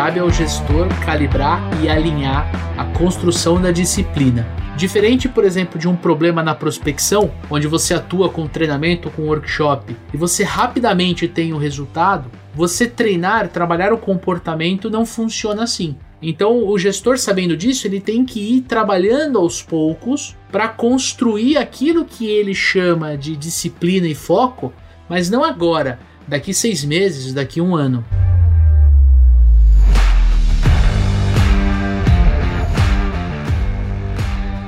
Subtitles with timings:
[0.00, 4.48] Cabe ao gestor calibrar e alinhar a construção da disciplina.
[4.74, 9.94] Diferente, por exemplo, de um problema na prospecção, onde você atua com treinamento, com workshop,
[10.14, 15.94] e você rapidamente tem o resultado, você treinar, trabalhar o comportamento não funciona assim.
[16.22, 22.06] Então, o gestor sabendo disso, ele tem que ir trabalhando aos poucos para construir aquilo
[22.06, 24.72] que ele chama de disciplina e foco,
[25.10, 28.02] mas não agora, daqui seis meses, daqui um ano.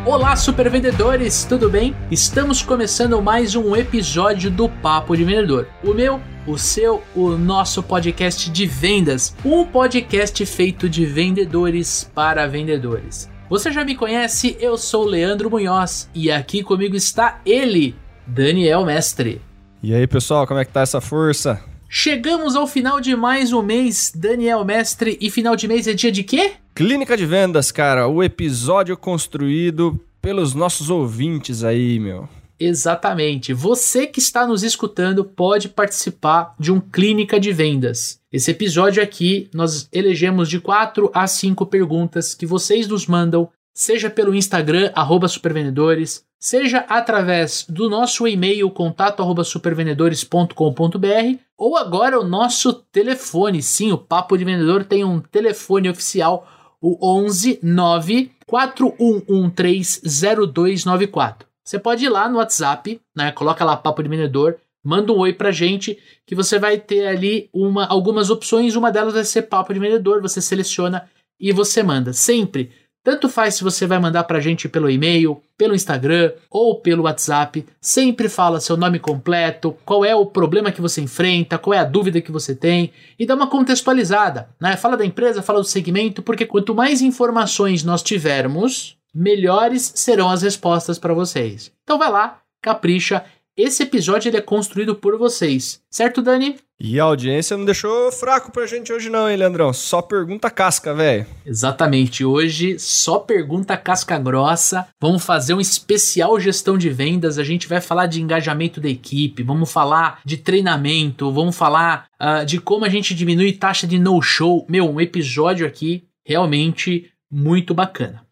[0.04, 1.94] Olá, super vendedores, tudo bem?
[2.10, 5.68] Estamos começando mais um episódio do Papo de Vendedor.
[5.84, 9.32] O meu, o seu, o nosso podcast de vendas.
[9.44, 13.30] Um podcast feito de vendedores para vendedores.
[13.48, 17.94] Você já me conhece, eu sou Leandro Munhoz e aqui comigo está ele,
[18.26, 19.40] Daniel Mestre.
[19.80, 21.62] E aí, pessoal, como é que tá essa força?
[21.94, 26.10] Chegamos ao final de mais um mês, Daniel Mestre, e final de mês é dia
[26.10, 26.52] de quê?
[26.74, 32.26] Clínica de Vendas, cara, o episódio construído pelos nossos ouvintes aí, meu.
[32.58, 33.52] Exatamente.
[33.52, 38.18] Você que está nos escutando pode participar de um Clínica de Vendas.
[38.32, 44.08] Esse episódio aqui nós elegemos de 4 a 5 perguntas que vocês nos mandam, seja
[44.10, 52.72] pelo Instagram, arroba supervendedores, seja através do nosso e-mail contato supervendedores.com.br ou agora o nosso
[52.72, 53.62] telefone.
[53.62, 56.48] Sim, o Papo de Vendedor tem um telefone oficial
[56.80, 61.46] o 11 9 41130294.
[61.64, 63.30] Você pode ir lá no WhatsApp, né?
[63.30, 67.48] Coloca lá Papo de Vendedor, manda um oi pra gente, que você vai ter ali
[67.52, 68.74] uma, algumas opções.
[68.74, 72.12] Uma delas vai ser Papo de Vendedor, você seleciona e você manda.
[72.12, 72.72] Sempre
[73.04, 77.04] tanto faz se você vai mandar para a gente pelo e-mail, pelo Instagram ou pelo
[77.04, 77.66] WhatsApp.
[77.80, 81.84] Sempre fala seu nome completo, qual é o problema que você enfrenta, qual é a
[81.84, 84.48] dúvida que você tem e dá uma contextualizada.
[84.60, 84.76] Né?
[84.76, 90.42] Fala da empresa, fala do segmento, porque quanto mais informações nós tivermos, melhores serão as
[90.42, 91.72] respostas para vocês.
[91.82, 93.24] Então vai lá, capricha
[93.56, 96.56] esse episódio ele é construído por vocês, certo, Dani?
[96.80, 99.72] E a audiência não deixou fraco pra gente hoje não, hein, Leandrão?
[99.72, 101.26] Só pergunta casca, velho.
[101.46, 104.88] Exatamente, hoje só pergunta casca grossa.
[105.00, 109.42] Vamos fazer um especial gestão de vendas, a gente vai falar de engajamento da equipe,
[109.42, 114.66] vamos falar de treinamento, vamos falar uh, de como a gente diminui taxa de no-show.
[114.68, 118.26] Meu, um episódio aqui realmente muito bacana.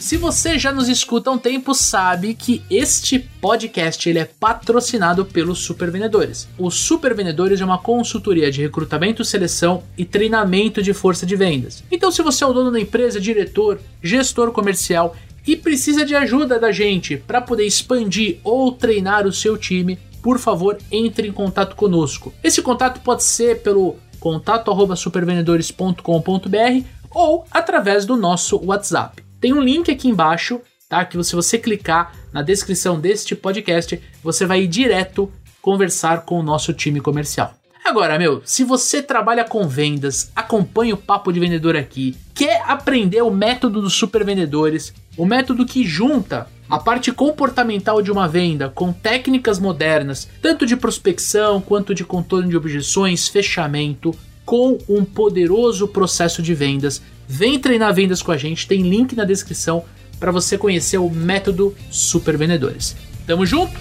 [0.00, 5.26] Se você já nos escuta há um tempo, sabe que este podcast ele é patrocinado
[5.26, 6.48] pelos Super Vendedores.
[6.58, 11.84] O Super Vendedores é uma consultoria de recrutamento, seleção e treinamento de força de vendas.
[11.90, 15.14] Então, se você é o dono da empresa, diretor, gestor comercial
[15.46, 20.38] e precisa de ajuda da gente para poder expandir ou treinar o seu time, por
[20.38, 22.32] favor, entre em contato conosco.
[22.42, 29.28] Esse contato pode ser pelo contato@supervendedores.com.br ou através do nosso WhatsApp.
[29.40, 31.04] Tem um link aqui embaixo, tá?
[31.04, 36.42] Que se você clicar na descrição deste podcast, você vai ir direto conversar com o
[36.42, 37.54] nosso time comercial.
[37.84, 43.22] Agora, meu, se você trabalha com vendas, acompanha o papo de vendedor aqui, quer aprender
[43.22, 48.68] o método dos super vendedores, o método que junta a parte comportamental de uma venda
[48.68, 54.14] com técnicas modernas, tanto de prospecção quanto de contorno de objeções, fechamento,
[54.50, 57.00] com um poderoso processo de vendas.
[57.28, 59.84] Vem treinar vendas com a gente, tem link na descrição
[60.18, 62.96] para você conhecer o método Super Vendedores.
[63.24, 63.72] Tamo junto?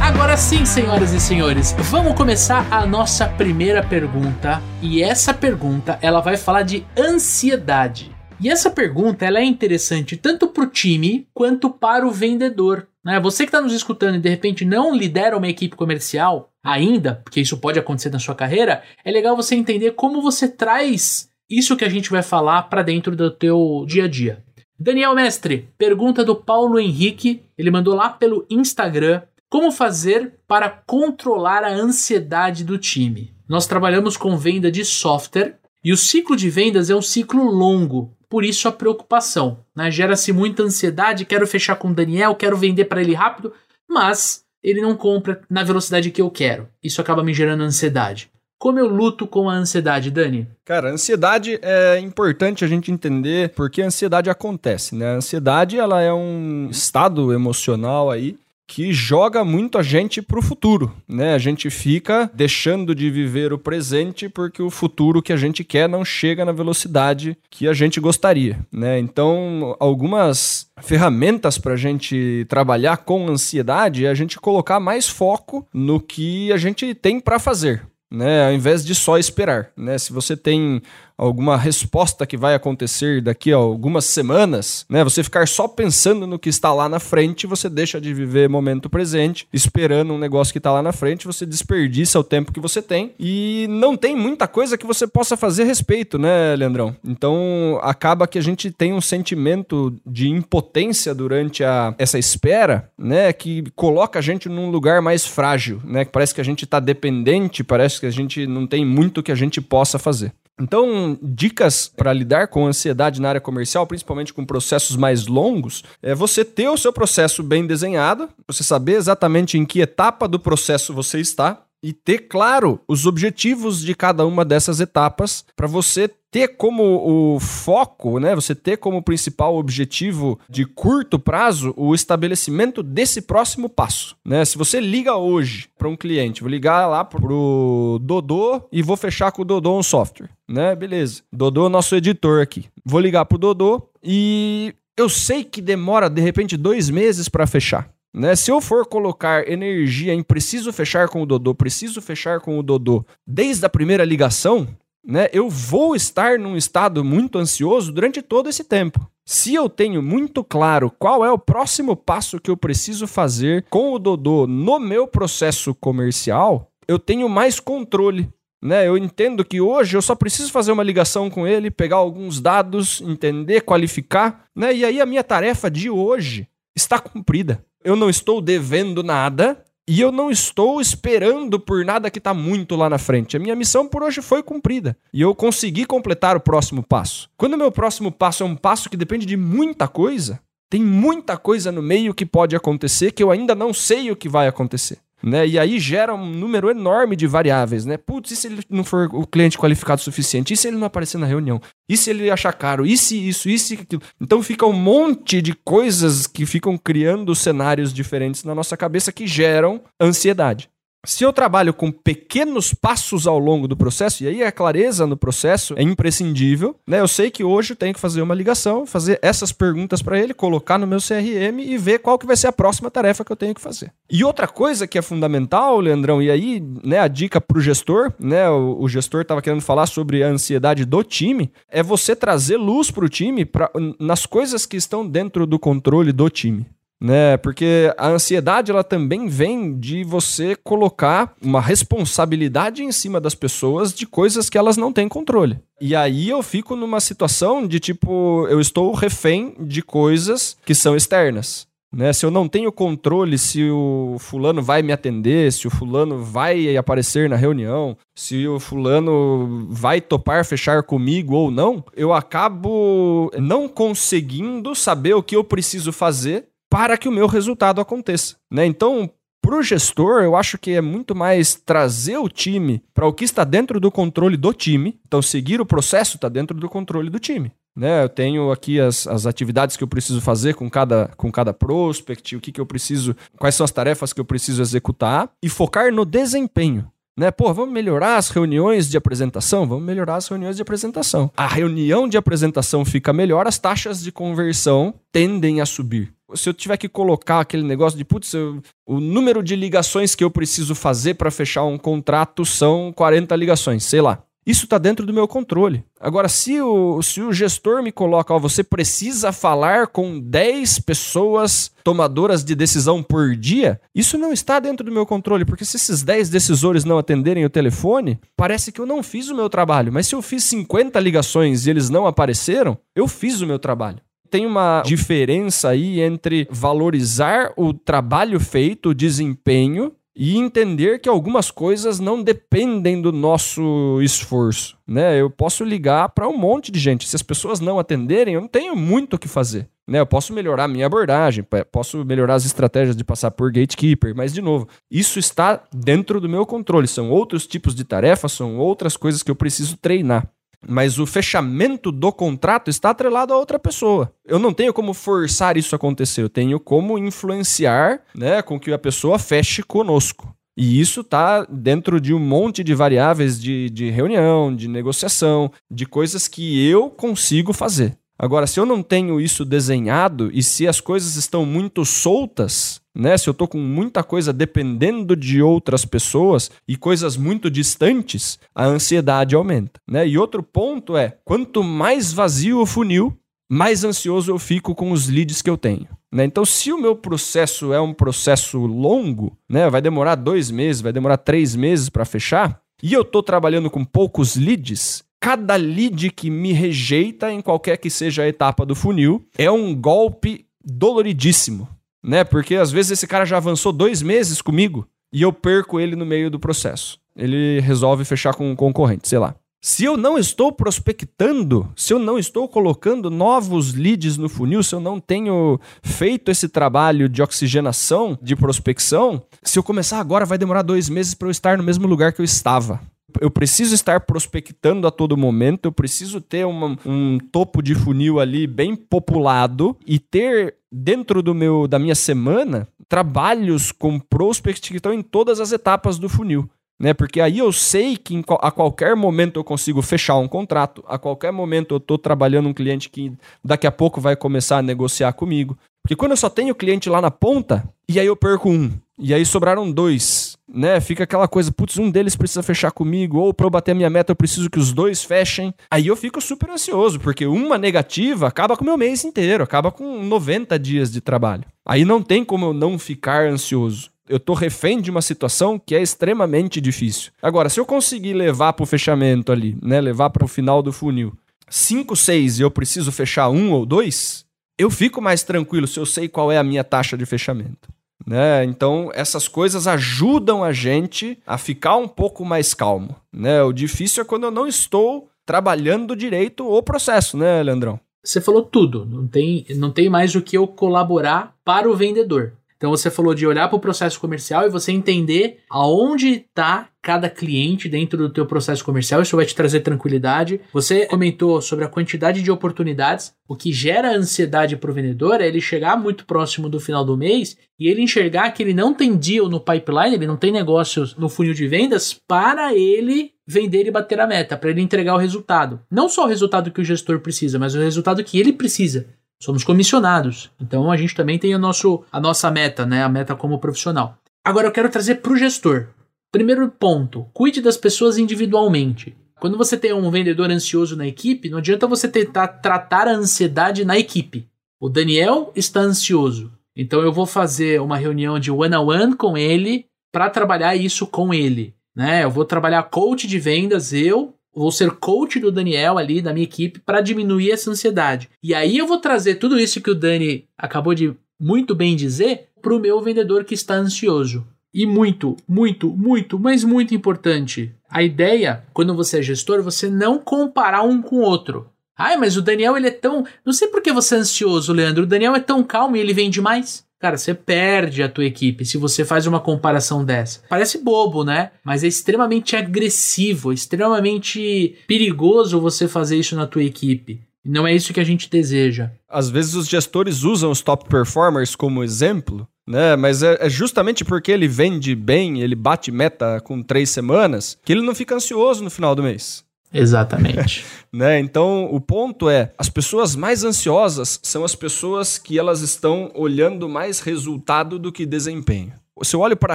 [0.00, 4.62] Agora sim, senhoras e senhores, vamos começar a nossa primeira pergunta.
[4.80, 8.19] E essa pergunta, ela vai falar de ansiedade.
[8.42, 12.88] E essa pergunta ela é interessante tanto para o time quanto para o vendedor.
[13.04, 13.20] Né?
[13.20, 17.40] Você que está nos escutando e de repente não lidera uma equipe comercial ainda, porque
[17.40, 21.84] isso pode acontecer na sua carreira, é legal você entender como você traz isso que
[21.84, 24.42] a gente vai falar para dentro do teu dia a dia.
[24.78, 29.20] Daniel Mestre, pergunta do Paulo Henrique, ele mandou lá pelo Instagram.
[29.50, 33.34] Como fazer para controlar a ansiedade do time?
[33.46, 38.16] Nós trabalhamos com venda de software e o ciclo de vendas é um ciclo longo
[38.30, 39.58] por isso a preocupação.
[39.76, 39.90] Né?
[39.90, 43.52] Gera-se muita ansiedade, quero fechar com o Daniel, quero vender para ele rápido,
[43.88, 46.68] mas ele não compra na velocidade que eu quero.
[46.82, 48.30] Isso acaba me gerando ansiedade.
[48.58, 50.46] Como eu luto com a ansiedade, Dani?
[50.66, 55.14] Cara, ansiedade é importante a gente entender porque a ansiedade acontece, né?
[55.14, 58.36] A ansiedade ela é um estado emocional aí
[58.70, 61.34] que joga muito a gente para o futuro, né?
[61.34, 65.88] A gente fica deixando de viver o presente porque o futuro que a gente quer
[65.88, 68.96] não chega na velocidade que a gente gostaria, né?
[69.00, 75.66] Então, algumas ferramentas para a gente trabalhar com ansiedade é a gente colocar mais foco
[75.74, 78.46] no que a gente tem para fazer, né?
[78.46, 79.98] Ao invés de só esperar, né?
[79.98, 80.80] Se você tem
[81.20, 85.04] alguma resposta que vai acontecer daqui a algumas semanas, né?
[85.04, 88.88] Você ficar só pensando no que está lá na frente, você deixa de viver momento
[88.88, 92.80] presente, esperando um negócio que está lá na frente, você desperdiça o tempo que você
[92.80, 96.96] tem e não tem muita coisa que você possa fazer a respeito, né, Leandrão?
[97.04, 103.30] Então acaba que a gente tem um sentimento de impotência durante a, essa espera, né,
[103.32, 106.06] que coloca a gente num lugar mais frágil, né?
[106.06, 109.34] Parece que a gente está dependente, parece que a gente não tem muito que a
[109.34, 110.32] gente possa fazer.
[110.60, 116.14] Então, dicas para lidar com ansiedade na área comercial, principalmente com processos mais longos, é
[116.14, 120.92] você ter o seu processo bem desenhado, você saber exatamente em que etapa do processo
[120.92, 126.48] você está e ter claro os objetivos de cada uma dessas etapas para você ter
[126.56, 133.22] como o foco, né, você ter como principal objetivo de curto prazo o estabelecimento desse
[133.22, 134.44] próximo passo, né?
[134.44, 139.32] Se você liga hoje para um cliente, vou ligar lá pro Dodô e vou fechar
[139.32, 140.76] com o Dodô um software, né?
[140.76, 141.22] Beleza.
[141.32, 142.66] Dodô é nosso editor aqui.
[142.84, 147.90] Vou ligar pro Dodô e eu sei que demora de repente dois meses para fechar.
[148.14, 148.34] Né?
[148.34, 152.62] Se eu for colocar energia em preciso fechar com o Dodô, preciso fechar com o
[152.62, 154.68] Dodô desde a primeira ligação,
[155.06, 159.08] né, eu vou estar num estado muito ansioso durante todo esse tempo.
[159.26, 163.92] Se eu tenho muito claro qual é o próximo passo que eu preciso fazer com
[163.92, 168.28] o Dodô no meu processo comercial, eu tenho mais controle.
[168.62, 168.86] Né?
[168.86, 173.00] Eu entendo que hoje eu só preciso fazer uma ligação com ele, pegar alguns dados,
[173.00, 174.74] entender, qualificar, né?
[174.74, 177.64] e aí a minha tarefa de hoje está cumprida.
[177.82, 182.76] Eu não estou devendo nada, e eu não estou esperando por nada que está muito
[182.76, 183.36] lá na frente.
[183.36, 184.96] A minha missão por hoje foi cumprida.
[185.12, 187.28] E eu consegui completar o próximo passo.
[187.36, 190.38] Quando o meu próximo passo é um passo que depende de muita coisa,
[190.68, 194.28] tem muita coisa no meio que pode acontecer que eu ainda não sei o que
[194.28, 194.98] vai acontecer.
[195.22, 195.46] Né?
[195.46, 197.96] E aí gera um número enorme de variáveis, né?
[197.96, 200.54] Putz, e se ele não for o cliente qualificado o suficiente?
[200.54, 201.60] E se ele não aparecer na reunião?
[201.88, 202.86] E se ele achar caro?
[202.86, 204.02] E se isso, e aquilo?
[204.20, 209.26] Então fica um monte de coisas que ficam criando cenários diferentes na nossa cabeça que
[209.26, 210.70] geram ansiedade.
[211.04, 215.16] Se eu trabalho com pequenos passos ao longo do processo, e aí a clareza no
[215.16, 217.00] processo é imprescindível, né?
[217.00, 220.34] Eu sei que hoje eu tenho que fazer uma ligação, fazer essas perguntas para ele,
[220.34, 223.36] colocar no meu CRM e ver qual que vai ser a próxima tarefa que eu
[223.36, 223.90] tenho que fazer.
[224.10, 228.12] E outra coisa que é fundamental, Leandrão, e aí, né, a dica para o gestor,
[228.18, 228.50] né?
[228.50, 232.90] O, o gestor estava querendo falar sobre a ansiedade do time, é você trazer luz
[232.90, 236.66] para o time pra, nas coisas que estão dentro do controle do time
[237.00, 237.36] né?
[237.38, 243.94] Porque a ansiedade ela também vem de você colocar uma responsabilidade em cima das pessoas
[243.94, 245.58] de coisas que elas não têm controle.
[245.80, 250.94] E aí eu fico numa situação de tipo, eu estou refém de coisas que são
[250.94, 251.70] externas.
[251.92, 252.12] Né?
[252.12, 256.76] Se eu não tenho controle se o fulano vai me atender, se o fulano vai
[256.76, 263.68] aparecer na reunião, se o fulano vai topar fechar comigo ou não, eu acabo não
[263.68, 268.36] conseguindo saber o que eu preciso fazer para que o meu resultado aconteça.
[268.48, 268.64] Né?
[268.64, 269.10] Então,
[269.42, 273.24] para o gestor, eu acho que é muito mais trazer o time para o que
[273.24, 275.00] está dentro do controle do time.
[275.06, 277.50] Então, seguir o processo está dentro do controle do time.
[277.76, 278.04] Né?
[278.04, 282.36] Eu tenho aqui as, as atividades que eu preciso fazer com cada, com cada prospect,
[282.36, 285.92] o que, que eu preciso, quais são as tarefas que eu preciso executar e focar
[285.92, 286.90] no desempenho.
[287.18, 287.30] Né?
[287.30, 289.66] Pô, vamos melhorar as reuniões de apresentação?
[289.66, 291.30] Vamos melhorar as reuniões de apresentação.
[291.36, 296.54] A reunião de apresentação fica melhor, as taxas de conversão tendem a subir se eu
[296.54, 300.74] tiver que colocar aquele negócio de, putz, eu, o número de ligações que eu preciso
[300.74, 304.22] fazer para fechar um contrato são 40 ligações, sei lá.
[304.46, 305.84] Isso está dentro do meu controle.
[306.00, 311.70] Agora, se o, se o gestor me coloca, ó, você precisa falar com 10 pessoas
[311.84, 316.02] tomadoras de decisão por dia, isso não está dentro do meu controle, porque se esses
[316.02, 319.92] 10 decisores não atenderem o telefone, parece que eu não fiz o meu trabalho.
[319.92, 324.00] Mas se eu fiz 50 ligações e eles não apareceram, eu fiz o meu trabalho
[324.30, 331.50] tem uma diferença aí entre valorizar o trabalho feito, o desempenho, e entender que algumas
[331.50, 335.20] coisas não dependem do nosso esforço, né?
[335.20, 337.08] Eu posso ligar para um monte de gente.
[337.08, 339.68] Se as pessoas não atenderem, eu não tenho muito o que fazer.
[339.88, 344.14] Né, eu posso melhorar a minha abordagem, posso melhorar as estratégias de passar por gatekeeper,
[344.14, 346.86] mas de novo, isso está dentro do meu controle.
[346.86, 350.30] São outros tipos de tarefas, são outras coisas que eu preciso treinar.
[350.66, 354.12] Mas o fechamento do contrato está atrelado a outra pessoa.
[354.24, 358.72] Eu não tenho como forçar isso a acontecer, eu tenho como influenciar né, com que
[358.72, 360.34] a pessoa feche conosco.
[360.56, 365.86] E isso está dentro de um monte de variáveis de, de reunião, de negociação, de
[365.86, 367.96] coisas que eu consigo fazer.
[368.18, 373.16] Agora, se eu não tenho isso desenhado e se as coisas estão muito soltas, né?
[373.16, 378.64] Se eu tô com muita coisa dependendo de outras pessoas e coisas muito distantes, a
[378.64, 380.06] ansiedade aumenta, né?
[380.06, 383.16] E outro ponto é, quanto mais vazio o funil,
[383.50, 385.88] mais ansioso eu fico com os leads que eu tenho.
[386.12, 386.24] Né?
[386.24, 389.68] Então, se o meu processo é um processo longo, né?
[389.68, 393.84] vai demorar dois meses, vai demorar três meses para fechar, e eu estou trabalhando com
[393.84, 399.26] poucos leads, cada lead que me rejeita em qualquer que seja a etapa do funil
[399.36, 401.68] é um golpe doloridíssimo,
[402.02, 402.24] né?
[402.24, 406.06] Porque às vezes esse cara já avançou dois meses comigo e eu perco ele no
[406.06, 406.98] meio do processo.
[407.16, 409.34] Ele resolve fechar com um concorrente, sei lá.
[409.62, 414.74] Se eu não estou prospectando, se eu não estou colocando novos leads no funil, se
[414.74, 420.38] eu não tenho feito esse trabalho de oxigenação, de prospecção, se eu começar agora, vai
[420.38, 422.80] demorar dois meses para eu estar no mesmo lugar que eu estava
[423.20, 428.20] eu preciso estar prospectando a todo momento, eu preciso ter uma, um topo de funil
[428.20, 434.76] ali bem populado e ter dentro do meu da minha semana trabalhos com prospect que
[434.76, 436.48] estão em todas as etapas do funil.
[436.80, 436.94] Né?
[436.94, 441.30] Porque aí eu sei que a qualquer momento eu consigo fechar um contrato, a qualquer
[441.30, 443.12] momento eu estou trabalhando um cliente que
[443.44, 445.58] daqui a pouco vai começar a negociar comigo.
[445.82, 449.14] Porque quando eu só tenho cliente lá na ponta, e aí eu perco um, e
[449.14, 450.80] aí sobraram dois, né?
[450.80, 453.88] Fica aquela coisa, putz, um deles precisa fechar comigo, ou para eu bater a minha
[453.90, 455.54] meta eu preciso que os dois fechem.
[455.70, 459.72] Aí eu fico super ansioso, porque uma negativa acaba com o meu mês inteiro, acaba
[459.72, 461.44] com 90 dias de trabalho.
[461.66, 463.90] Aí não tem como eu não ficar ansioso.
[464.08, 467.10] Eu tô refém de uma situação que é extremamente difícil.
[467.22, 469.80] Agora, se eu conseguir levar pro fechamento ali, né?
[469.80, 471.12] Levar para o final do funil,
[471.48, 474.26] 5, 6 e eu preciso fechar um ou dois,
[474.58, 477.68] eu fico mais tranquilo se eu sei qual é a minha taxa de fechamento.
[478.06, 478.44] Né?
[478.44, 482.96] Então, essas coisas ajudam a gente a ficar um pouco mais calmo.
[483.12, 483.42] Né?
[483.42, 487.78] O difícil é quando eu não estou trabalhando direito o processo, né, Leandrão?
[488.02, 488.86] Você falou tudo.
[488.86, 492.32] Não tem, não tem mais o que eu colaborar para o vendedor.
[492.60, 497.08] Então você falou de olhar para o processo comercial e você entender aonde está cada
[497.08, 500.42] cliente dentro do teu processo comercial, isso vai te trazer tranquilidade.
[500.52, 503.14] Você comentou sobre a quantidade de oportunidades.
[503.26, 506.98] O que gera ansiedade para o vendedor é ele chegar muito próximo do final do
[506.98, 510.94] mês e ele enxergar que ele não tem deal no pipeline, ele não tem negócios
[510.96, 514.98] no funil de vendas para ele vender e bater a meta, para ele entregar o
[514.98, 515.60] resultado.
[515.70, 518.88] Não só o resultado que o gestor precisa, mas o resultado que ele precisa
[519.20, 520.30] somos comissionados.
[520.40, 522.82] Então a gente também tem o nosso, a nossa meta, né?
[522.82, 523.96] A meta como profissional.
[524.24, 525.68] Agora eu quero trazer para o gestor.
[526.10, 528.96] Primeiro ponto: cuide das pessoas individualmente.
[529.20, 533.66] Quando você tem um vendedor ansioso na equipe, não adianta você tentar tratar a ansiedade
[533.66, 534.26] na equipe.
[534.58, 539.16] O Daniel está ansioso, então eu vou fazer uma reunião de one on one com
[539.16, 541.54] ele para trabalhar isso com ele.
[541.74, 542.04] Né?
[542.04, 546.24] Eu vou trabalhar coach de vendas, eu vou ser coach do Daniel ali, da minha
[546.24, 548.08] equipe, para diminuir essa ansiedade.
[548.22, 552.28] E aí eu vou trazer tudo isso que o Dani acabou de muito bem dizer
[552.40, 554.26] para o meu vendedor que está ansioso.
[554.52, 557.54] E muito, muito, muito, mas muito importante.
[557.68, 561.48] A ideia, quando você é gestor, você não comparar um com o outro.
[561.78, 563.06] Ai, mas o Daniel ele é tão.
[563.24, 564.82] Não sei por que você é ansioso, Leandro.
[564.82, 566.64] O Daniel é tão calmo e ele vende mais.
[566.80, 570.22] Cara, você perde a tua equipe se você faz uma comparação dessa.
[570.30, 571.30] Parece bobo, né?
[571.44, 577.00] Mas é extremamente agressivo, extremamente perigoso você fazer isso na tua equipe.
[577.22, 578.70] E não é isso que a gente deseja.
[578.88, 582.74] Às vezes os gestores usam os top performers como exemplo, né?
[582.76, 587.52] Mas é, é, justamente porque ele vende bem, ele bate meta com três semanas, que
[587.52, 589.22] ele não fica ansioso no final do mês.
[589.52, 590.44] Exatamente.
[590.72, 590.98] né?
[590.98, 596.48] Então, o ponto é, as pessoas mais ansiosas são as pessoas que elas estão olhando
[596.48, 598.52] mais resultado do que desempenho.
[598.82, 599.34] Se eu olho para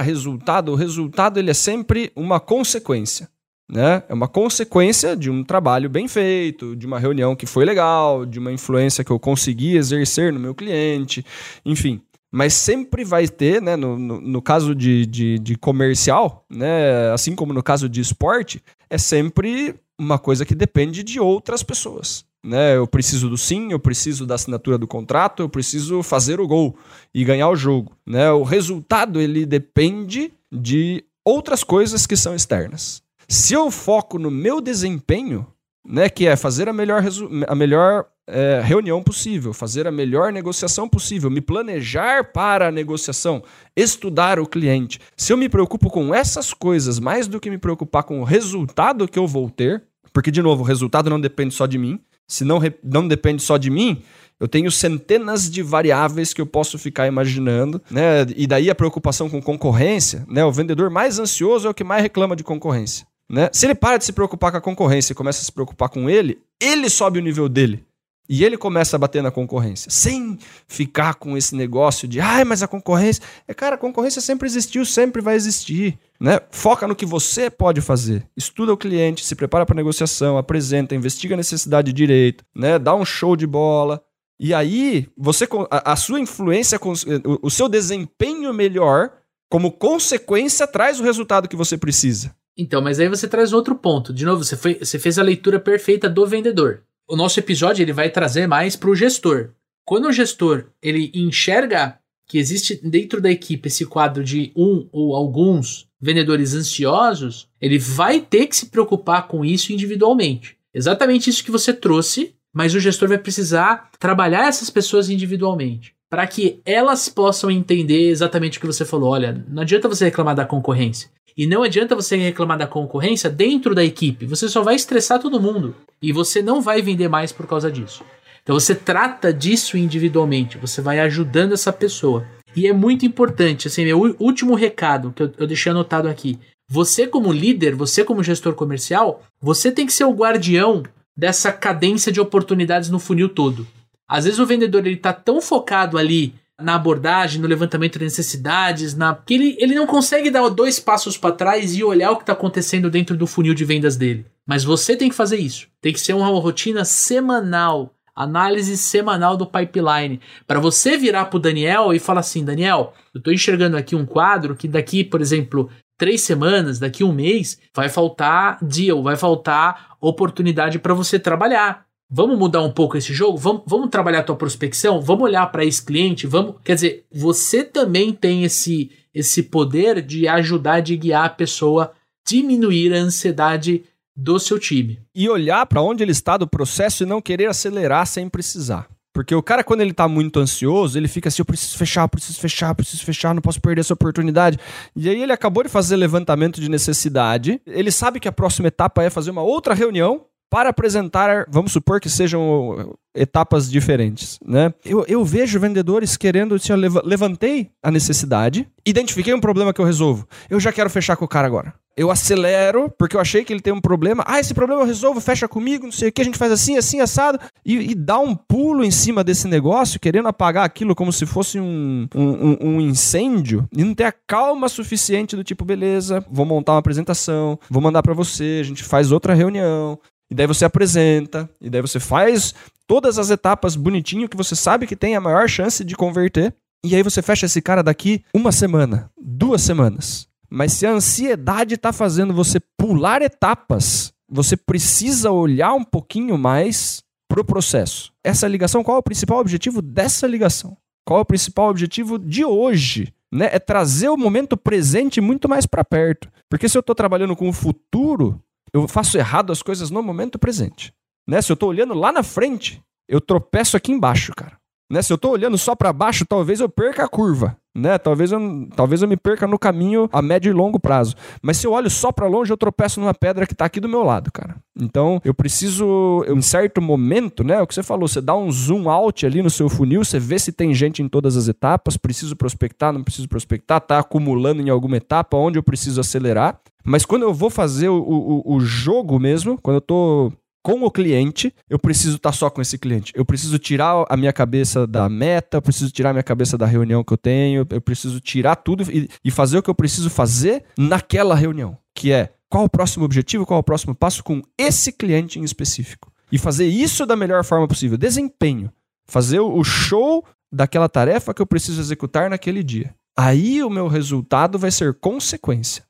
[0.00, 3.28] resultado, o resultado ele é sempre uma consequência.
[3.68, 4.02] Né?
[4.08, 8.38] É uma consequência de um trabalho bem feito, de uma reunião que foi legal, de
[8.38, 11.24] uma influência que eu consegui exercer no meu cliente,
[11.64, 12.00] enfim
[12.32, 17.34] mas sempre vai ter, né, no, no, no caso de, de, de, comercial, né, assim
[17.34, 22.24] como no caso de esporte, é sempre uma coisa que depende de outras pessoas.
[22.44, 22.76] Né?
[22.76, 26.76] Eu preciso do sim, eu preciso da assinatura do contrato, eu preciso fazer o gol
[27.12, 27.96] e ganhar o jogo.
[28.06, 28.30] Né?
[28.30, 33.02] O resultado ele depende de outras coisas que são externas.
[33.28, 35.44] Se eu foco no meu desempenho,
[35.84, 37.02] né, que é fazer a melhor,
[37.48, 43.42] a melhor é, reunião possível, fazer a melhor negociação possível, me planejar para a negociação,
[43.76, 45.00] estudar o cliente.
[45.16, 49.06] Se eu me preocupo com essas coisas mais do que me preocupar com o resultado
[49.08, 49.82] que eu vou ter,
[50.16, 52.00] Porque, de novo, o resultado não depende só de mim.
[52.26, 54.02] Se não, não depende só de mim,
[54.40, 58.26] eu tenho centenas de variáveis que eu posso ficar imaginando, né?
[58.34, 60.42] E daí a preocupação com concorrência, né?
[60.42, 63.50] O vendedor mais ansioso é o que mais reclama de concorrência, né?
[63.52, 66.08] Se ele para de se preocupar com a concorrência e começa a se preocupar com
[66.08, 67.84] ele, ele sobe o nível dele.
[68.28, 72.62] E ele começa a bater na concorrência, sem ficar com esse negócio de, ai, mas
[72.62, 73.22] a concorrência.
[73.46, 75.98] É, cara, a concorrência sempre existiu, sempre vai existir.
[76.18, 76.40] Né?
[76.50, 78.26] Foca no que você pode fazer.
[78.36, 82.78] Estuda o cliente, se prepara para negociação, apresenta, investiga a necessidade de direito, né?
[82.78, 84.02] dá um show de bola.
[84.38, 89.12] E aí, você a, a sua influência, o, o seu desempenho melhor,
[89.48, 92.34] como consequência, traz o resultado que você precisa.
[92.58, 94.12] Então, mas aí você traz outro ponto.
[94.12, 97.92] De novo, você, foi, você fez a leitura perfeita do vendedor o nosso episódio ele
[97.92, 99.50] vai trazer mais para o gestor.
[99.84, 105.14] Quando o gestor ele enxerga que existe dentro da equipe esse quadro de um ou
[105.14, 110.56] alguns vendedores ansiosos, ele vai ter que se preocupar com isso individualmente.
[110.74, 116.26] Exatamente isso que você trouxe, mas o gestor vai precisar trabalhar essas pessoas individualmente para
[116.26, 119.10] que elas possam entender exatamente o que você falou.
[119.10, 121.10] Olha, não adianta você reclamar da concorrência.
[121.36, 124.24] E não adianta você reclamar da concorrência dentro da equipe.
[124.24, 125.76] Você só vai estressar todo mundo.
[126.00, 128.02] E você não vai vender mais por causa disso.
[128.42, 130.56] Então você trata disso individualmente.
[130.56, 132.26] Você vai ajudando essa pessoa.
[132.54, 136.38] E é muito importante, assim, meu último recado que eu, eu deixei anotado aqui.
[136.68, 140.82] Você, como líder, você, como gestor comercial, você tem que ser o guardião
[141.14, 143.66] dessa cadência de oportunidades no funil todo.
[144.08, 148.94] Às vezes o vendedor ele tá tão focado ali na abordagem, no levantamento de necessidades,
[148.94, 152.22] na que ele, ele não consegue dar dois passos para trás e olhar o que
[152.22, 154.26] está acontecendo dentro do funil de vendas dele.
[154.46, 155.68] Mas você tem que fazer isso.
[155.80, 161.40] Tem que ser uma rotina semanal, análise semanal do pipeline, para você virar para o
[161.40, 165.68] Daniel e falar assim, Daniel, eu estou enxergando aqui um quadro que daqui, por exemplo,
[165.98, 171.85] três semanas, daqui um mês, vai faltar deal, vai faltar oportunidade para você trabalhar.
[172.08, 173.36] Vamos mudar um pouco esse jogo?
[173.36, 175.00] Vamos, vamos trabalhar a tua prospecção?
[175.00, 176.26] Vamos olhar para esse cliente?
[176.26, 181.92] Vamos, quer dizer, você também tem esse esse poder de ajudar de guiar a pessoa
[182.28, 183.82] diminuir a ansiedade
[184.14, 185.00] do seu time.
[185.14, 188.86] E olhar para onde ele está do processo e não querer acelerar sem precisar.
[189.14, 192.38] Porque o cara, quando ele tá muito ansioso, ele fica assim: eu preciso fechar, preciso
[192.38, 194.58] fechar, preciso fechar, não posso perder essa oportunidade.
[194.94, 197.58] E aí ele acabou de fazer levantamento de necessidade.
[197.66, 202.00] Ele sabe que a próxima etapa é fazer uma outra reunião para apresentar, vamos supor
[202.00, 204.72] que sejam etapas diferentes, né?
[204.84, 209.84] Eu, eu vejo vendedores querendo, assim, eu levantei a necessidade, identifiquei um problema que eu
[209.84, 211.74] resolvo, eu já quero fechar com o cara agora.
[211.96, 214.22] Eu acelero, porque eu achei que ele tem um problema.
[214.26, 216.76] Ah, esse problema eu resolvo, fecha comigo, não sei o que, a gente faz assim,
[216.76, 217.38] assim, assado.
[217.64, 221.58] E, e dá um pulo em cima desse negócio, querendo apagar aquilo como se fosse
[221.58, 226.72] um, um, um incêndio, e não ter a calma suficiente do tipo, beleza, vou montar
[226.72, 229.98] uma apresentação, vou mandar para você, a gente faz outra reunião,
[230.30, 232.54] e daí você apresenta, e daí você faz
[232.86, 236.54] todas as etapas bonitinho que você sabe que tem a maior chance de converter.
[236.84, 240.28] E aí você fecha esse cara daqui uma semana, duas semanas.
[240.48, 247.02] Mas se a ansiedade está fazendo você pular etapas, você precisa olhar um pouquinho mais
[247.28, 248.12] pro processo.
[248.22, 250.76] Essa ligação, qual é o principal objetivo dessa ligação?
[251.04, 253.12] Qual é o principal objetivo de hoje?
[253.32, 253.48] Né?
[253.52, 256.28] É trazer o momento presente muito mais para perto.
[256.48, 258.40] Porque se eu estou trabalhando com o futuro,
[258.76, 260.92] eu faço errado as coisas no momento presente.
[261.26, 261.40] Né?
[261.42, 264.56] Se eu tô olhando lá na frente, eu tropeço aqui embaixo, cara.
[264.90, 265.02] Né?
[265.02, 267.98] Se eu tô olhando só para baixo, talvez eu perca a curva, né?
[267.98, 271.16] Talvez eu, talvez eu me perca no caminho a médio e longo prazo.
[271.42, 273.88] Mas se eu olho só para longe, eu tropeço numa pedra que tá aqui do
[273.88, 274.56] meu lado, cara.
[274.78, 278.88] Então, eu preciso, em certo momento, né, o que você falou, você dá um zoom
[278.88, 282.36] out ali no seu funil, você vê se tem gente em todas as etapas, preciso
[282.36, 286.60] prospectar, não preciso prospectar, tá acumulando em alguma etapa onde eu preciso acelerar.
[286.86, 290.90] Mas quando eu vou fazer o, o, o jogo mesmo, quando eu tô com o
[290.90, 293.12] cliente, eu preciso estar tá só com esse cliente.
[293.14, 296.66] Eu preciso tirar a minha cabeça da meta, eu preciso tirar a minha cabeça da
[296.66, 300.10] reunião que eu tenho, eu preciso tirar tudo e, e fazer o que eu preciso
[300.10, 304.92] fazer naquela reunião, que é qual o próximo objetivo, qual o próximo passo com esse
[304.92, 306.12] cliente em específico.
[306.30, 307.96] E fazer isso da melhor forma possível.
[307.96, 308.72] Desempenho.
[309.06, 312.94] Fazer o show daquela tarefa que eu preciso executar naquele dia.
[313.16, 315.84] Aí o meu resultado vai ser consequência.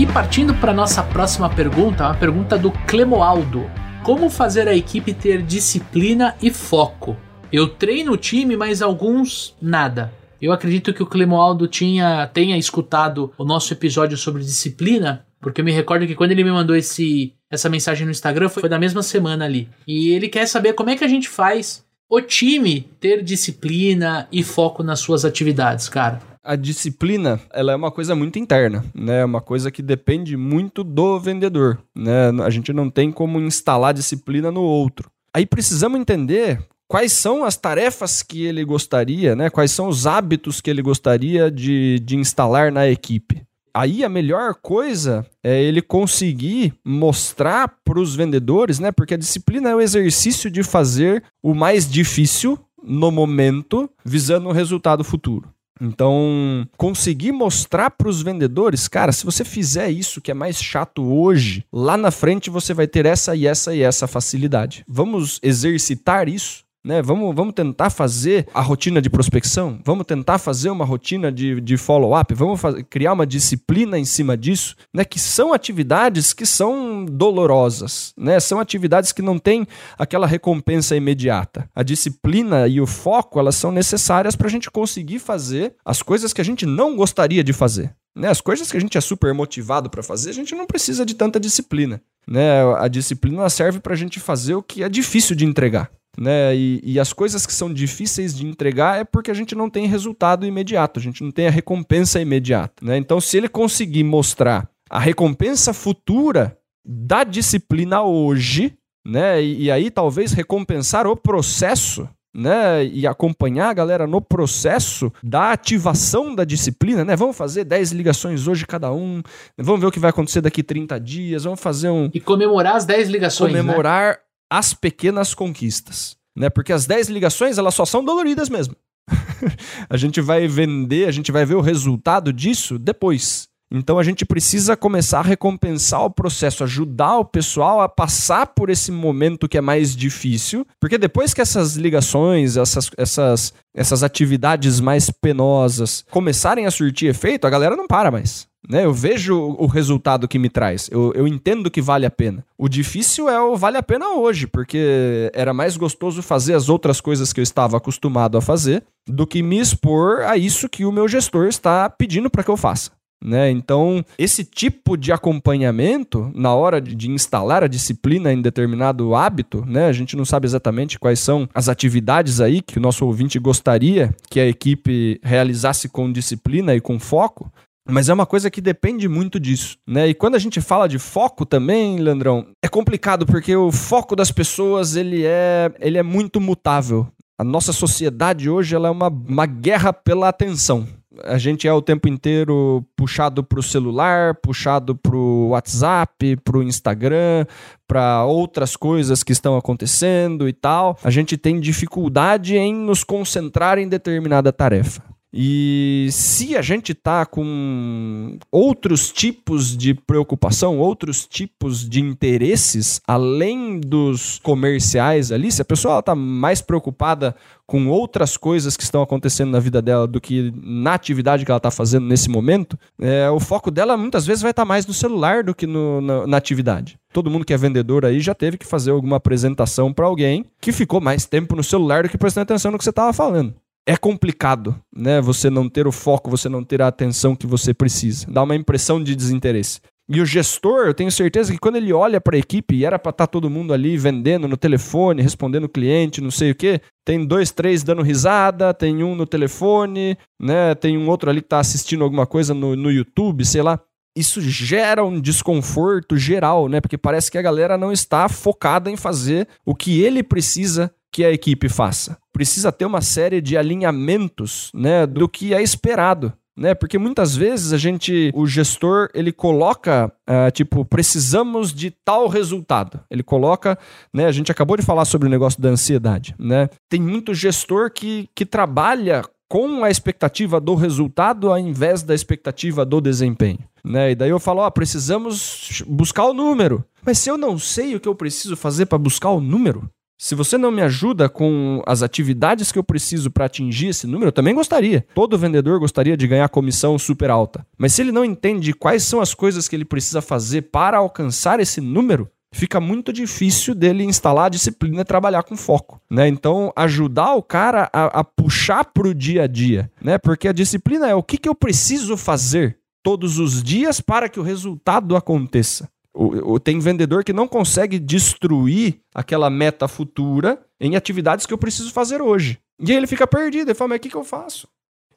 [0.00, 3.70] E partindo para nossa próxima pergunta, uma pergunta do Clemoaldo.
[4.02, 7.18] Como fazer a equipe ter disciplina e foco?
[7.52, 10.10] Eu treino o time, mas alguns nada.
[10.40, 15.64] Eu acredito que o Clemoaldo tinha, tenha escutado o nosso episódio sobre disciplina, porque eu
[15.66, 19.02] me recordo que quando ele me mandou esse, essa mensagem no Instagram foi da mesma
[19.02, 19.68] semana ali.
[19.86, 24.42] E ele quer saber como é que a gente faz o time ter disciplina e
[24.42, 26.20] foco nas suas atividades, cara?
[26.42, 29.20] A disciplina, ela é uma coisa muito interna, né?
[29.20, 32.30] É uma coisa que depende muito do vendedor, né?
[32.42, 35.08] A gente não tem como instalar disciplina no outro.
[35.32, 39.48] Aí precisamos entender quais são as tarefas que ele gostaria, né?
[39.48, 43.42] Quais são os hábitos que ele gostaria de, de instalar na equipe.
[43.72, 48.90] Aí a melhor coisa é ele conseguir mostrar para os vendedores, né?
[48.92, 54.52] Porque a disciplina é o exercício de fazer o mais difícil no momento, visando um
[54.52, 55.48] resultado futuro.
[55.80, 61.02] Então, conseguir mostrar para os vendedores, cara, se você fizer isso que é mais chato
[61.02, 64.84] hoje, lá na frente você vai ter essa e essa e essa facilidade.
[64.86, 67.02] Vamos exercitar isso né?
[67.02, 71.76] Vamos, vamos tentar fazer a rotina de prospecção, vamos tentar fazer uma rotina de, de
[71.76, 75.04] follow-up, vamos fazer, criar uma disciplina em cima disso, né?
[75.04, 78.40] que são atividades que são dolorosas, né?
[78.40, 79.66] são atividades que não têm
[79.98, 81.68] aquela recompensa imediata.
[81.74, 86.32] A disciplina e o foco elas são necessárias para a gente conseguir fazer as coisas
[86.32, 87.94] que a gente não gostaria de fazer.
[88.14, 88.28] Né?
[88.28, 91.14] As coisas que a gente é super motivado para fazer, a gente não precisa de
[91.14, 92.02] tanta disciplina.
[92.26, 92.62] Né?
[92.78, 96.54] A disciplina serve para a gente fazer o que é difícil de entregar né?
[96.54, 99.86] E, e, as coisas que são difíceis de entregar é porque a gente não tem
[99.86, 102.96] resultado imediato, a gente não tem a recompensa imediata, né?
[102.96, 108.74] Então, se ele conseguir mostrar a recompensa futura da disciplina hoje,
[109.06, 109.42] né?
[109.42, 115.52] E, e aí talvez recompensar o processo, né, e acompanhar a galera no processo da
[115.52, 117.16] ativação da disciplina, né?
[117.16, 119.22] Vamos fazer 10 ligações hoje cada um,
[119.58, 122.84] vamos ver o que vai acontecer daqui 30 dias, vamos fazer um E comemorar as
[122.84, 123.60] 10 ligações, né?
[123.60, 124.18] Comemorar né?
[124.50, 126.48] as pequenas conquistas, né?
[126.48, 128.76] Porque as 10 ligações, elas só são doloridas mesmo.
[129.90, 133.49] a gente vai vender, a gente vai ver o resultado disso depois.
[133.72, 138.68] Então a gente precisa começar a recompensar o processo, ajudar o pessoal a passar por
[138.68, 144.80] esse momento que é mais difícil, porque depois que essas ligações, essas, essas, essas atividades
[144.80, 148.48] mais penosas começarem a surtir efeito, a galera não para mais.
[148.68, 148.84] Né?
[148.84, 150.88] Eu vejo o resultado que me traz.
[150.92, 152.44] Eu, eu entendo que vale a pena.
[152.58, 157.00] O difícil é o vale a pena hoje, porque era mais gostoso fazer as outras
[157.00, 160.92] coisas que eu estava acostumado a fazer do que me expor a isso que o
[160.92, 162.90] meu gestor está pedindo para que eu faça.
[163.22, 163.50] Né?
[163.50, 169.86] Então, esse tipo de acompanhamento, na hora de instalar a disciplina em determinado hábito, né?
[169.86, 174.14] a gente não sabe exatamente quais são as atividades aí que o nosso ouvinte gostaria
[174.30, 177.52] que a equipe realizasse com disciplina e com foco,
[177.88, 180.08] mas é uma coisa que depende muito disso, né?
[180.08, 184.30] E quando a gente fala de foco também, Leandrão, é complicado porque o foco das
[184.30, 187.08] pessoas ele é, ele é muito mutável.
[187.38, 190.86] A nossa sociedade hoje ela é uma, uma guerra pela atenção.
[191.24, 196.58] A gente é o tempo inteiro puxado para o celular, puxado para o WhatsApp, para
[196.58, 197.46] o Instagram,
[197.86, 200.98] para outras coisas que estão acontecendo e tal.
[201.02, 205.02] A gente tem dificuldade em nos concentrar em determinada tarefa.
[205.32, 213.78] E se a gente está com outros tipos de preocupação, outros tipos de interesses, além
[213.78, 217.36] dos comerciais ali, se a pessoa está mais preocupada
[217.70, 221.58] com outras coisas que estão acontecendo na vida dela do que na atividade que ela
[221.58, 224.92] está fazendo nesse momento, é, o foco dela muitas vezes vai estar tá mais no
[224.92, 226.98] celular do que no, na, na atividade.
[227.12, 230.72] Todo mundo que é vendedor aí já teve que fazer alguma apresentação para alguém que
[230.72, 233.54] ficou mais tempo no celular do que prestando atenção no que você estava falando
[233.86, 235.20] é complicado, né?
[235.20, 238.26] Você não ter o foco, você não ter a atenção que você precisa.
[238.28, 239.80] Dá uma impressão de desinteresse.
[240.12, 242.98] E o gestor, eu tenho certeza que quando ele olha para a equipe e era
[242.98, 246.54] para estar tá todo mundo ali vendendo no telefone, respondendo o cliente, não sei o
[246.54, 250.74] quê, tem dois, três dando risada, tem um no telefone, né?
[250.74, 253.78] Tem um outro ali que está assistindo alguma coisa no, no YouTube, sei lá.
[254.16, 256.80] Isso gera um desconforto geral, né?
[256.80, 261.24] Porque parece que a galera não está focada em fazer o que ele precisa que
[261.24, 262.18] a equipe faça.
[262.32, 266.32] Precisa ter uma série de alinhamentos né, do que é esperado.
[266.60, 266.74] Né?
[266.74, 273.00] Porque muitas vezes a gente, o gestor, ele coloca, uh, tipo, precisamos de tal resultado.
[273.10, 273.78] Ele coloca,
[274.12, 274.26] né?
[274.26, 276.68] A gente acabou de falar sobre o negócio da ansiedade, né?
[276.90, 282.84] Tem muito gestor que, que trabalha com a expectativa do resultado ao invés da expectativa
[282.84, 283.58] do desempenho.
[283.82, 284.12] Né?
[284.12, 286.84] E daí eu falo, ó, precisamos buscar o número.
[287.04, 290.34] Mas se eu não sei o que eu preciso fazer para buscar o número, se
[290.34, 294.32] você não me ajuda com as atividades que eu preciso para atingir esse número, eu
[294.32, 295.06] também gostaria.
[295.14, 297.66] Todo vendedor gostaria de ganhar comissão super alta.
[297.78, 301.58] Mas se ele não entende quais são as coisas que ele precisa fazer para alcançar
[301.58, 306.28] esse número, fica muito difícil dele instalar a disciplina e trabalhar com foco, né?
[306.28, 310.18] Então, ajudar o cara a, a puxar para o dia a dia, né?
[310.18, 314.38] Porque a disciplina é o que, que eu preciso fazer todos os dias para que
[314.38, 315.88] o resultado aconteça.
[316.14, 321.58] O, o, tem vendedor que não consegue destruir aquela meta futura em atividades que eu
[321.58, 322.58] preciso fazer hoje.
[322.80, 324.66] E aí ele fica perdido, ele fala, mas o que, que eu faço?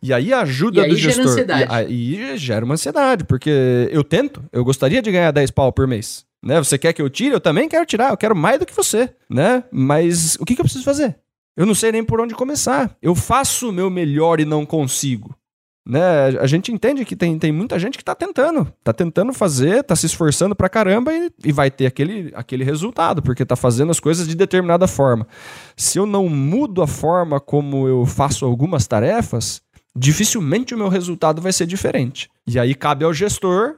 [0.02, 1.24] E aí a ajuda e aí do gestor.
[1.24, 1.64] Gera ansiedade.
[1.64, 5.88] E aí gera uma ansiedade, porque eu tento, eu gostaria de ganhar 10 pau por
[5.88, 6.26] mês.
[6.44, 6.58] Né?
[6.60, 7.34] Você quer que eu tire?
[7.34, 9.64] Eu também quero tirar, eu quero mais do que você, né?
[9.72, 11.16] Mas o que, que eu preciso fazer?
[11.56, 12.98] Eu não sei nem por onde começar.
[13.02, 15.34] Eu faço o meu melhor e não consigo.
[15.86, 16.28] Né?
[16.40, 18.72] A gente entende que tem, tem muita gente que tá tentando.
[18.84, 23.22] Tá tentando fazer, tá se esforçando pra caramba e, e vai ter aquele, aquele resultado,
[23.22, 25.28] porque tá fazendo as coisas de determinada forma.
[25.76, 29.62] Se eu não mudo a forma como eu faço algumas tarefas,
[29.96, 32.30] dificilmente o meu resultado vai ser diferente.
[32.48, 33.76] E aí cabe ao gestor,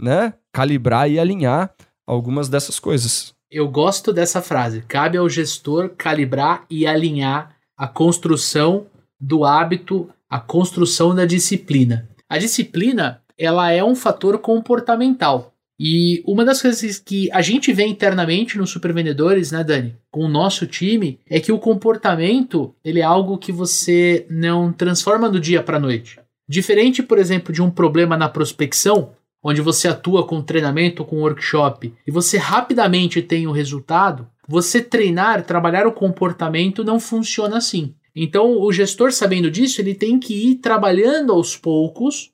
[0.00, 1.74] né, calibrar e alinhar
[2.06, 3.34] algumas dessas coisas.
[3.50, 4.82] Eu gosto dessa frase.
[4.88, 8.86] Cabe ao gestor calibrar e alinhar a construção
[9.20, 12.08] do hábito a construção da disciplina.
[12.26, 15.52] A disciplina, ela é um fator comportamental.
[15.78, 20.28] E uma das coisas que a gente vê internamente nos supervendedores, né, Dani, com o
[20.28, 25.62] nosso time, é que o comportamento, ele é algo que você não transforma do dia
[25.62, 26.18] para noite.
[26.48, 29.10] Diferente, por exemplo, de um problema na prospecção,
[29.44, 35.44] onde você atua com treinamento, com workshop, e você rapidamente tem o resultado, você treinar,
[35.44, 37.94] trabalhar o comportamento não funciona assim.
[38.14, 42.30] Então, o gestor, sabendo disso, ele tem que ir trabalhando aos poucos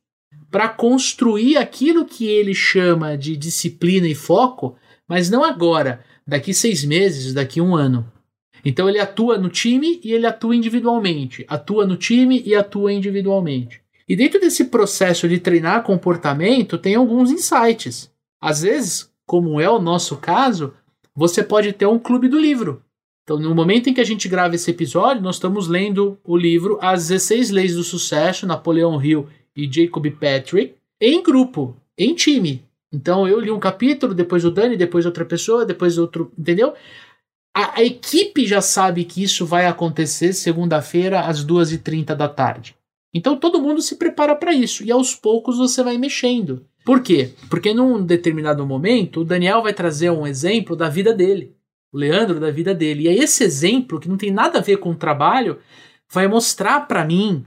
[0.50, 6.84] para construir aquilo que ele chama de disciplina e foco, mas não agora, daqui seis
[6.84, 8.10] meses, daqui um ano.
[8.64, 13.80] Então, ele atua no time e ele atua individualmente, atua no time e atua individualmente.
[14.08, 18.10] E dentro desse processo de treinar comportamento, tem alguns insights.
[18.40, 20.72] Às vezes, como é o nosso caso,
[21.14, 22.82] você pode ter um clube do livro.
[23.28, 26.78] Então, no momento em que a gente grava esse episódio, nós estamos lendo o livro
[26.80, 32.64] As 16 Leis do Sucesso, Napoleão Hill e Jacob Patrick, em grupo, em time.
[32.90, 36.72] Então, eu li um capítulo, depois o Dani, depois outra pessoa, depois outro, entendeu?
[37.54, 42.76] A, a equipe já sabe que isso vai acontecer segunda-feira às 2h30 da tarde.
[43.12, 46.64] Então, todo mundo se prepara para isso e aos poucos você vai mexendo.
[46.82, 47.34] Por quê?
[47.50, 51.57] Porque num determinado momento, o Daniel vai trazer um exemplo da vida dele
[51.92, 53.04] o Leandro da vida dele.
[53.04, 55.58] E aí esse exemplo, que não tem nada a ver com o trabalho,
[56.10, 57.44] vai mostrar para mim,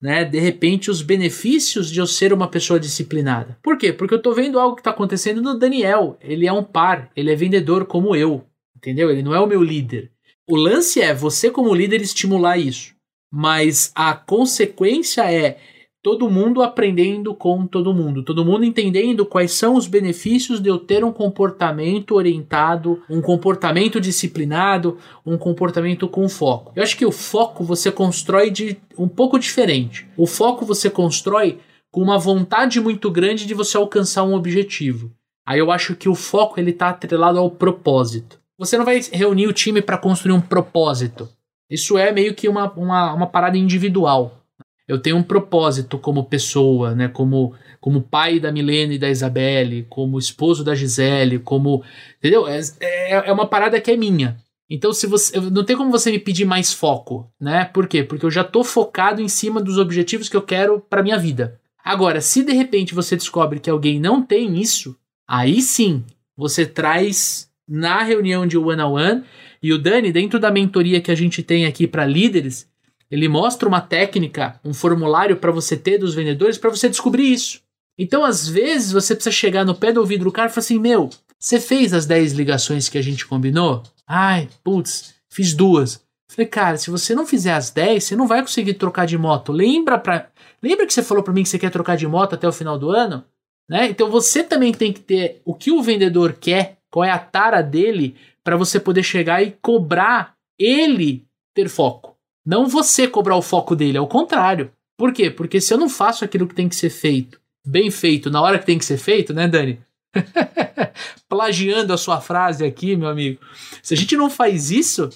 [0.00, 3.58] né, de repente, os benefícios de eu ser uma pessoa disciplinada.
[3.62, 3.92] Por quê?
[3.92, 6.18] Porque eu tô vendo algo que tá acontecendo no Daniel.
[6.20, 8.44] Ele é um par, ele é vendedor como eu,
[8.76, 9.10] entendeu?
[9.10, 10.12] Ele não é o meu líder.
[10.48, 12.94] O lance é você como líder estimular isso.
[13.32, 15.58] Mas a consequência é
[16.06, 20.78] todo mundo aprendendo com todo mundo, todo mundo entendendo quais são os benefícios de eu
[20.78, 26.70] ter um comportamento orientado, um comportamento disciplinado, um comportamento com foco.
[26.76, 30.06] Eu acho que o foco você constrói de um pouco diferente.
[30.16, 31.58] O foco você constrói
[31.90, 35.10] com uma vontade muito grande de você alcançar um objetivo.
[35.44, 38.38] Aí eu acho que o foco ele está atrelado ao propósito.
[38.56, 41.28] Você não vai reunir o time para construir um propósito.
[41.68, 44.45] Isso é meio que uma, uma, uma parada individual.
[44.88, 47.08] Eu tenho um propósito como pessoa, né?
[47.08, 51.82] Como, como pai da Milena e da Isabelle, como esposo da Gisele, como.
[52.18, 52.46] Entendeu?
[52.46, 54.36] É, é, é uma parada que é minha.
[54.70, 55.40] Então, se você.
[55.40, 57.64] Não tem como você me pedir mais foco, né?
[57.64, 58.04] Por quê?
[58.04, 61.60] Porque eu já tô focado em cima dos objetivos que eu quero para minha vida.
[61.84, 64.96] Agora, se de repente você descobre que alguém não tem isso,
[65.26, 66.04] aí sim
[66.36, 69.24] você traz na reunião de one on one
[69.62, 72.68] e o Dani, dentro da mentoria que a gente tem aqui para líderes,
[73.10, 77.60] ele mostra uma técnica, um formulário para você ter dos vendedores para você descobrir isso.
[77.98, 80.78] Então, às vezes, você precisa chegar no pé do ouvido do cara e falar assim:
[80.78, 83.82] Meu, você fez as 10 ligações que a gente combinou?
[84.06, 86.04] Ai, putz, fiz duas.
[86.28, 89.52] Falei, cara, se você não fizer as 10, você não vai conseguir trocar de moto.
[89.52, 90.28] Lembra pra...
[90.62, 92.78] Lembra que você falou para mim que você quer trocar de moto até o final
[92.78, 93.24] do ano?
[93.68, 93.88] Né?
[93.88, 97.62] Então você também tem que ter o que o vendedor quer, qual é a tara
[97.62, 102.15] dele, para você poder chegar e cobrar ele ter foco.
[102.46, 104.70] Não você cobrar o foco dele, é o contrário.
[104.96, 105.30] Por quê?
[105.30, 108.58] Porque se eu não faço aquilo que tem que ser feito, bem feito, na hora
[108.58, 109.80] que tem que ser feito, né, Dani?
[111.28, 113.40] Plagiando a sua frase aqui, meu amigo.
[113.82, 115.10] Se a gente não faz isso,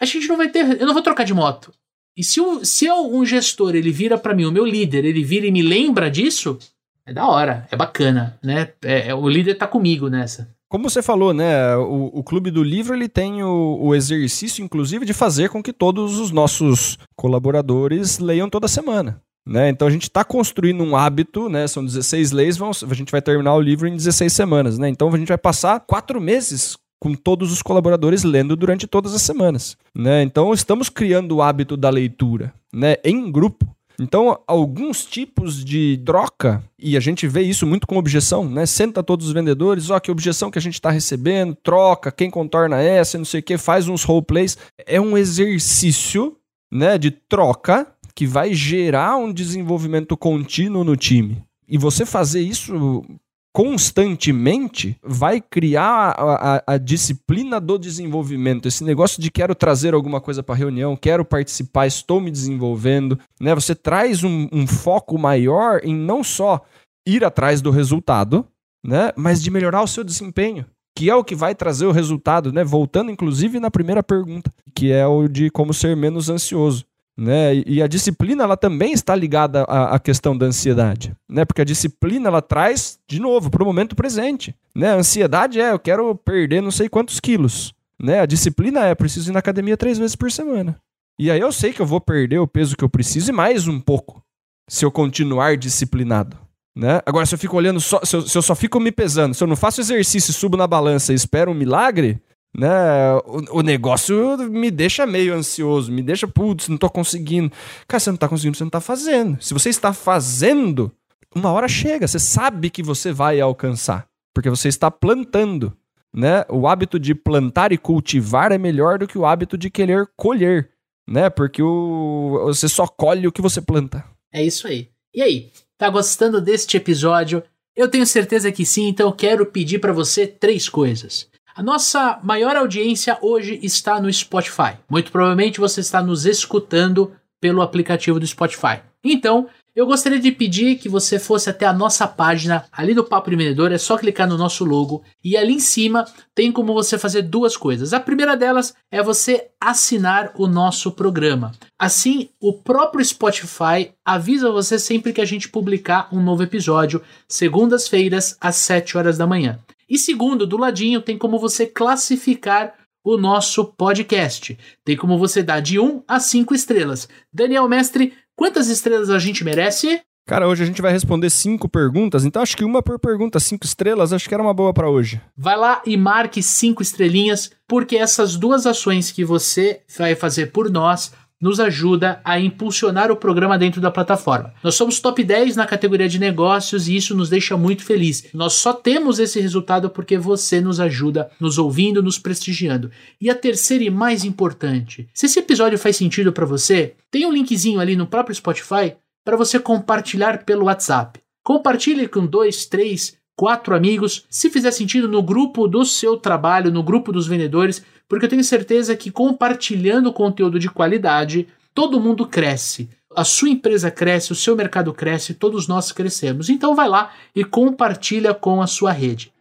[0.00, 0.80] a gente não vai ter.
[0.80, 1.72] Eu não vou trocar de moto.
[2.16, 5.46] E se, um, se um gestor ele vira para mim, o meu líder, ele vira
[5.46, 6.58] e me lembra disso,
[7.06, 8.72] é da hora, é bacana, né?
[8.82, 10.54] É, é, o líder tá comigo nessa.
[10.72, 11.76] Como você falou, né?
[11.76, 15.70] O, o Clube do Livro ele tem o, o, exercício, inclusive, de fazer com que
[15.70, 19.20] todos os nossos colaboradores leiam toda semana.
[19.46, 19.68] Né?
[19.68, 21.68] Então a gente está construindo um hábito, né?
[21.68, 24.88] São 16 leis, vamos, a gente vai terminar o livro em 16 semanas, né?
[24.88, 29.20] Então a gente vai passar quatro meses com todos os colaboradores lendo durante todas as
[29.20, 29.76] semanas.
[29.94, 30.22] Né?
[30.22, 32.96] Então estamos criando o hábito da leitura né?
[33.04, 33.66] em grupo.
[34.02, 38.66] Então, alguns tipos de troca, e a gente vê isso muito com objeção, né?
[38.66, 42.80] Senta todos os vendedores, ó, que objeção que a gente está recebendo, troca, quem contorna
[42.80, 44.58] essa, não sei o que, faz uns roleplays.
[44.86, 46.36] É um exercício,
[46.70, 51.42] né, de troca que vai gerar um desenvolvimento contínuo no time.
[51.68, 53.04] E você fazer isso
[53.52, 58.66] constantemente vai criar a, a, a, disciplina do desenvolvimento.
[58.66, 63.18] Esse negócio de quero trazer alguma coisa para a reunião, quero participar, estou me desenvolvendo.
[63.38, 63.54] Né?
[63.54, 66.62] Você traz um, um, foco maior em não só
[67.06, 68.46] ir atrás do resultado,
[68.84, 69.12] né?
[69.16, 70.64] mas de melhorar o seu desempenho.
[70.96, 72.62] Que é o que vai trazer o resultado, né?
[72.62, 76.84] Voltando, inclusive, na primeira pergunta, que é o de como ser menos ansioso.
[77.16, 77.62] Né?
[77.66, 81.44] E a disciplina ela também está ligada à, à, questão da ansiedade, né?
[81.44, 84.92] Porque a disciplina ela traz de novo para o momento presente, né?
[84.92, 88.20] A ansiedade é eu quero perder não sei quantos quilos, né?
[88.20, 90.80] A disciplina é preciso ir na academia três vezes por semana.
[91.18, 93.68] E aí eu sei que eu vou perder o peso que eu preciso e mais
[93.68, 94.22] um pouco
[94.66, 96.38] se eu continuar disciplinado.
[96.74, 97.02] Né?
[97.04, 99.44] Agora, se eu fico olhando só, se eu, se eu só fico me pesando, se
[99.44, 102.20] eu não faço exercício, subo na balança e espero um milagre,
[102.56, 103.14] né?
[103.24, 107.50] O, o, negócio me deixa meio ansioso, me deixa, putz, não tô conseguindo.
[107.88, 109.42] Cara, você não tá conseguindo, você não tá fazendo.
[109.42, 110.92] Se você está fazendo,
[111.34, 115.72] uma hora chega, você sabe que você vai alcançar, porque você está plantando,
[116.14, 116.44] né?
[116.50, 120.70] O hábito de plantar e cultivar é melhor do que o hábito de querer colher,
[121.08, 121.30] né?
[121.30, 124.04] Porque o, você só colhe o que você planta.
[124.30, 124.88] É isso aí.
[125.14, 127.42] E aí, tá gostando deste episódio?
[127.74, 131.31] Eu tenho certeza que sim, então quero pedir para você três coisas.
[131.54, 134.78] A nossa maior audiência hoje está no Spotify.
[134.88, 138.80] Muito provavelmente você está nos escutando pelo aplicativo do Spotify.
[139.04, 143.30] Então, eu gostaria de pedir que você fosse até a nossa página ali do Papo
[143.30, 147.22] Vendedor, é só clicar no nosso logo e ali em cima tem como você fazer
[147.22, 147.92] duas coisas.
[147.92, 151.52] A primeira delas é você assinar o nosso programa.
[151.78, 158.36] Assim, o próprio Spotify avisa você sempre que a gente publicar um novo episódio, segundas-feiras
[158.40, 159.58] às 7 horas da manhã.
[159.88, 164.56] E segundo, do ladinho tem como você classificar o nosso podcast.
[164.84, 167.08] Tem como você dar de 1 a 5 estrelas.
[167.32, 170.00] Daniel Mestre, quantas estrelas a gente merece?
[170.24, 173.66] Cara, hoje a gente vai responder cinco perguntas, então acho que uma por pergunta, cinco
[173.66, 175.20] estrelas, acho que era uma boa para hoje.
[175.36, 180.70] Vai lá e marque cinco estrelinhas, porque essas duas ações que você vai fazer por
[180.70, 184.54] nós nos ajuda a impulsionar o programa dentro da plataforma.
[184.62, 188.26] Nós somos top 10 na categoria de negócios e isso nos deixa muito feliz.
[188.32, 192.92] Nós só temos esse resultado porque você nos ajuda, nos ouvindo, nos prestigiando.
[193.20, 197.32] E a terceira e mais importante, se esse episódio faz sentido para você, tem um
[197.32, 201.20] linkzinho ali no próprio Spotify para você compartilhar pelo WhatsApp.
[201.44, 206.82] Compartilhe com dois, três, quatro amigos, se fizer sentido no grupo do seu trabalho, no
[206.82, 212.90] grupo dos vendedores, porque eu tenho certeza que compartilhando conteúdo de qualidade, todo mundo cresce.
[213.14, 216.48] A sua empresa cresce, o seu mercado cresce, todos nós crescemos.
[216.48, 219.32] Então vai lá e compartilha com a sua rede.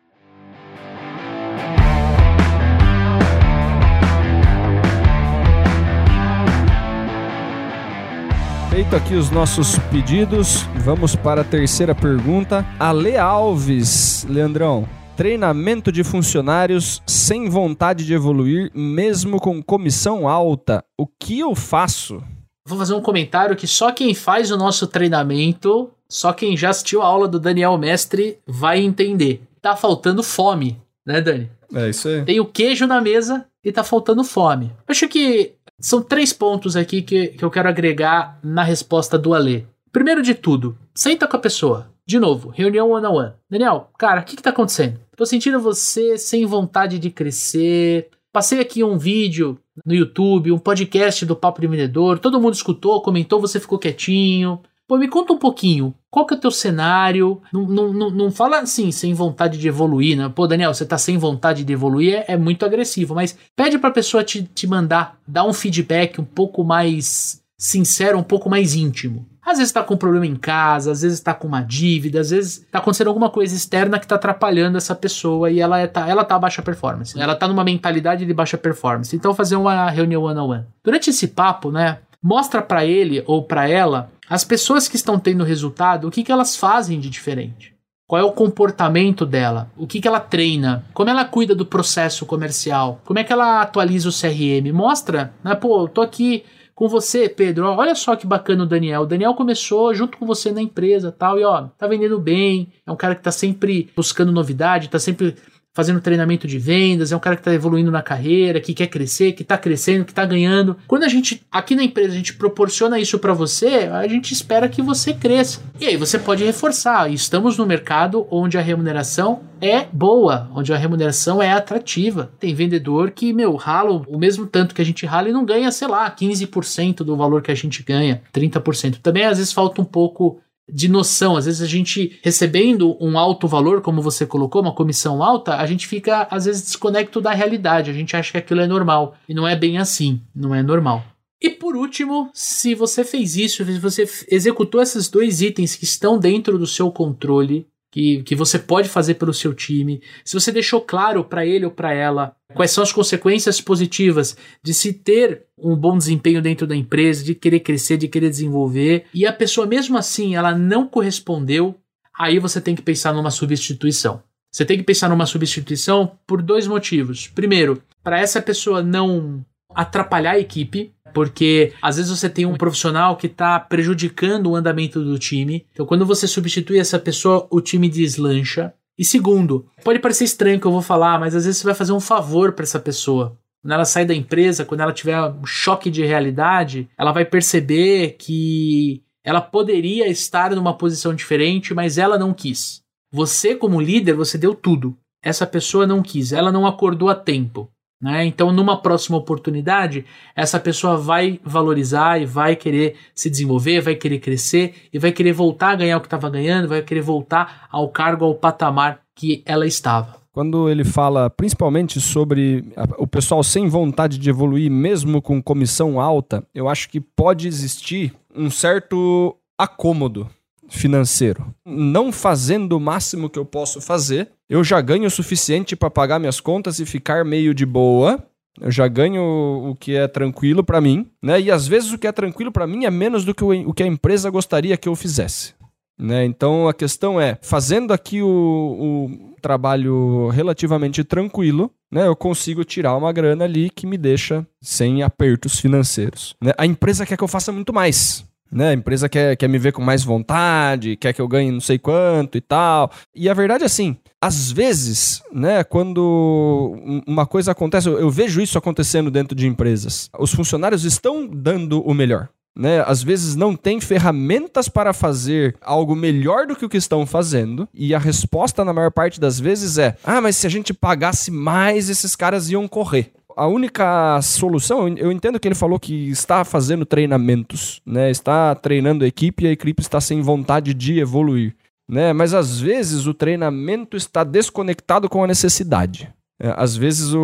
[8.71, 12.65] Feito aqui os nossos pedidos, vamos para a terceira pergunta.
[12.79, 20.81] Ale Alves, Leandrão, Treinamento de funcionários sem vontade de evoluir, mesmo com comissão alta.
[20.97, 22.23] O que eu faço?
[22.65, 27.01] Vou fazer um comentário que só quem faz o nosso treinamento, só quem já assistiu
[27.01, 29.41] a aula do Daniel Mestre vai entender.
[29.62, 31.51] Tá faltando fome, né, Dani?
[31.75, 32.23] É isso aí.
[32.23, 34.71] Tem o queijo na mesa e tá faltando fome.
[34.88, 39.63] Acho que são três pontos aqui que, que eu quero agregar na resposta do Alê.
[39.91, 41.91] Primeiro de tudo, senta com a pessoa.
[42.05, 43.33] De novo, reunião one on one.
[43.49, 44.99] Daniel, cara, o que, que tá acontecendo?
[45.15, 48.09] Tô sentindo você sem vontade de crescer.
[48.31, 52.19] Passei aqui um vídeo no YouTube, um podcast do Papo de Vendedor.
[52.19, 54.61] Todo mundo escutou, comentou, você ficou quietinho.
[54.91, 55.95] Pô, me conta um pouquinho.
[56.10, 57.41] Qual que é o teu cenário?
[57.54, 60.27] Não, não, não, fala assim, sem vontade de evoluir, né?
[60.27, 63.15] Pô, Daniel, você tá sem vontade de evoluir, é, é muito agressivo.
[63.15, 68.23] Mas pede pra pessoa te, te mandar, dar um feedback um pouco mais sincero, um
[68.23, 69.25] pouco mais íntimo.
[69.41, 72.32] Às vezes está com um problema em casa, às vezes está com uma dívida, às
[72.32, 76.25] vezes está acontecendo alguma coisa externa que está atrapalhando essa pessoa e ela está ela
[76.25, 77.17] tá baixa performance.
[77.17, 79.15] Ela está numa mentalidade de baixa performance.
[79.15, 80.65] Então fazer uma reunião one on one.
[80.84, 85.43] Durante esse papo, né, mostra para ele ou para ela as pessoas que estão tendo
[85.43, 87.75] resultado, o que que elas fazem de diferente.
[88.07, 89.69] Qual é o comportamento dela?
[89.75, 90.86] O que, que ela treina?
[90.93, 93.01] Como ela cuida do processo comercial?
[93.03, 94.71] Como é que ela atualiza o CRM?
[94.73, 95.53] Mostra, né?
[95.53, 97.67] Pô, eu tô aqui com você, Pedro.
[97.67, 99.01] olha só que bacana o Daniel.
[99.01, 102.91] O Daniel começou junto com você na empresa tal, e ó, tá vendendo bem, é
[102.91, 105.36] um cara que tá sempre buscando novidade, tá sempre
[105.74, 109.32] fazendo treinamento de vendas, é um cara que está evoluindo na carreira, que quer crescer,
[109.34, 110.78] que está crescendo, que está ganhando.
[110.88, 114.67] Quando a gente, aqui na empresa, a gente proporciona isso para você, a gente espera
[114.67, 115.61] que você cresça.
[115.80, 117.11] E aí você pode reforçar.
[117.11, 122.32] Estamos no mercado onde a remuneração é boa, onde a remuneração é atrativa.
[122.39, 125.72] Tem vendedor que, meu, rala o mesmo tanto que a gente rala e não ganha,
[125.72, 128.97] sei lá, 15% do valor que a gente ganha, 30%.
[129.01, 130.39] Também às vezes falta um pouco
[130.72, 131.36] de noção.
[131.36, 135.65] Às vezes a gente recebendo um alto valor, como você colocou, uma comissão alta, a
[135.65, 137.89] gente fica às vezes desconecto da realidade.
[137.89, 141.03] A gente acha que aquilo é normal e não é bem assim, não é normal.
[141.41, 146.19] E por último, se você fez isso, se você executou esses dois itens que estão
[146.19, 150.80] dentro do seu controle, que, que você pode fazer pelo seu time, se você deixou
[150.80, 155.76] claro para ele ou para ela quais são as consequências positivas de se ter um
[155.76, 159.97] bom desempenho dentro da empresa, de querer crescer, de querer desenvolver, e a pessoa mesmo
[159.97, 161.76] assim ela não correspondeu,
[162.18, 164.22] aí você tem que pensar numa substituição.
[164.52, 167.28] Você tem que pensar numa substituição por dois motivos.
[167.28, 173.16] Primeiro, para essa pessoa não atrapalhar a equipe, porque às vezes você tem um profissional
[173.16, 175.66] que está prejudicando o andamento do time.
[175.72, 178.74] Então, quando você substitui essa pessoa, o time deslancha.
[178.97, 181.93] E segundo, pode parecer estranho que eu vou falar, mas às vezes você vai fazer
[181.93, 183.37] um favor para essa pessoa.
[183.61, 188.15] Quando ela sai da empresa, quando ela tiver um choque de realidade, ela vai perceber
[188.17, 192.81] que ela poderia estar numa posição diferente, mas ela não quis.
[193.11, 194.97] Você, como líder, você deu tudo.
[195.23, 197.71] Essa pessoa não quis, ela não acordou a tempo.
[198.02, 198.26] Né?
[198.26, 204.20] Então, numa próxima oportunidade, essa pessoa vai valorizar e vai querer se desenvolver, vai querer
[204.20, 207.89] crescer e vai querer voltar a ganhar o que estava ganhando, vai querer voltar ao
[207.89, 210.20] cargo, ao patamar que ela estava.
[210.34, 212.64] Quando ele fala principalmente sobre
[212.97, 218.14] o pessoal sem vontade de evoluir, mesmo com comissão alta, eu acho que pode existir
[218.34, 220.28] um certo acômodo
[220.72, 221.53] financeiro.
[221.65, 226.17] Não fazendo o máximo que eu posso fazer, eu já ganho o suficiente para pagar
[226.17, 228.24] minhas contas e ficar meio de boa.
[228.59, 231.39] Eu já ganho o que é tranquilo para mim, né?
[231.39, 233.84] E às vezes o que é tranquilo para mim é menos do que o que
[233.84, 235.53] a empresa gostaria que eu fizesse.
[235.99, 236.26] Né?
[236.26, 242.95] Então a questão é, fazendo aqui o, o trabalho relativamente tranquilo, né, eu consigo tirar
[242.95, 246.36] uma grana ali que me deixa sem apertos financeiros.
[246.41, 246.53] Né?
[246.57, 248.70] A empresa quer que eu faça muito mais né?
[248.70, 251.80] A empresa quer, quer me ver com mais vontade, quer que eu ganhe não sei
[251.80, 252.91] quanto e tal.
[253.16, 256.76] E a verdade é assim, às vezes, né, quando
[257.08, 260.10] uma coisa acontece, eu, eu vejo isso acontecendo dentro de empresas.
[260.20, 262.30] Os funcionários estão dando o melhor.
[262.54, 262.84] Né?
[262.86, 267.68] Às vezes não tem ferramentas para fazer algo melhor do que o que estão fazendo,
[267.74, 271.32] e a resposta, na maior parte das vezes, é: ah, mas se a gente pagasse
[271.32, 276.43] mais, esses caras iam correr a única solução, eu entendo que ele falou que está
[276.43, 278.09] fazendo treinamentos, né?
[278.09, 281.55] Está treinando a equipe e a equipe está sem vontade de evoluir,
[281.89, 282.13] né?
[282.13, 286.11] Mas às vezes o treinamento está desconectado com a necessidade.
[286.39, 287.19] É, às vezes o,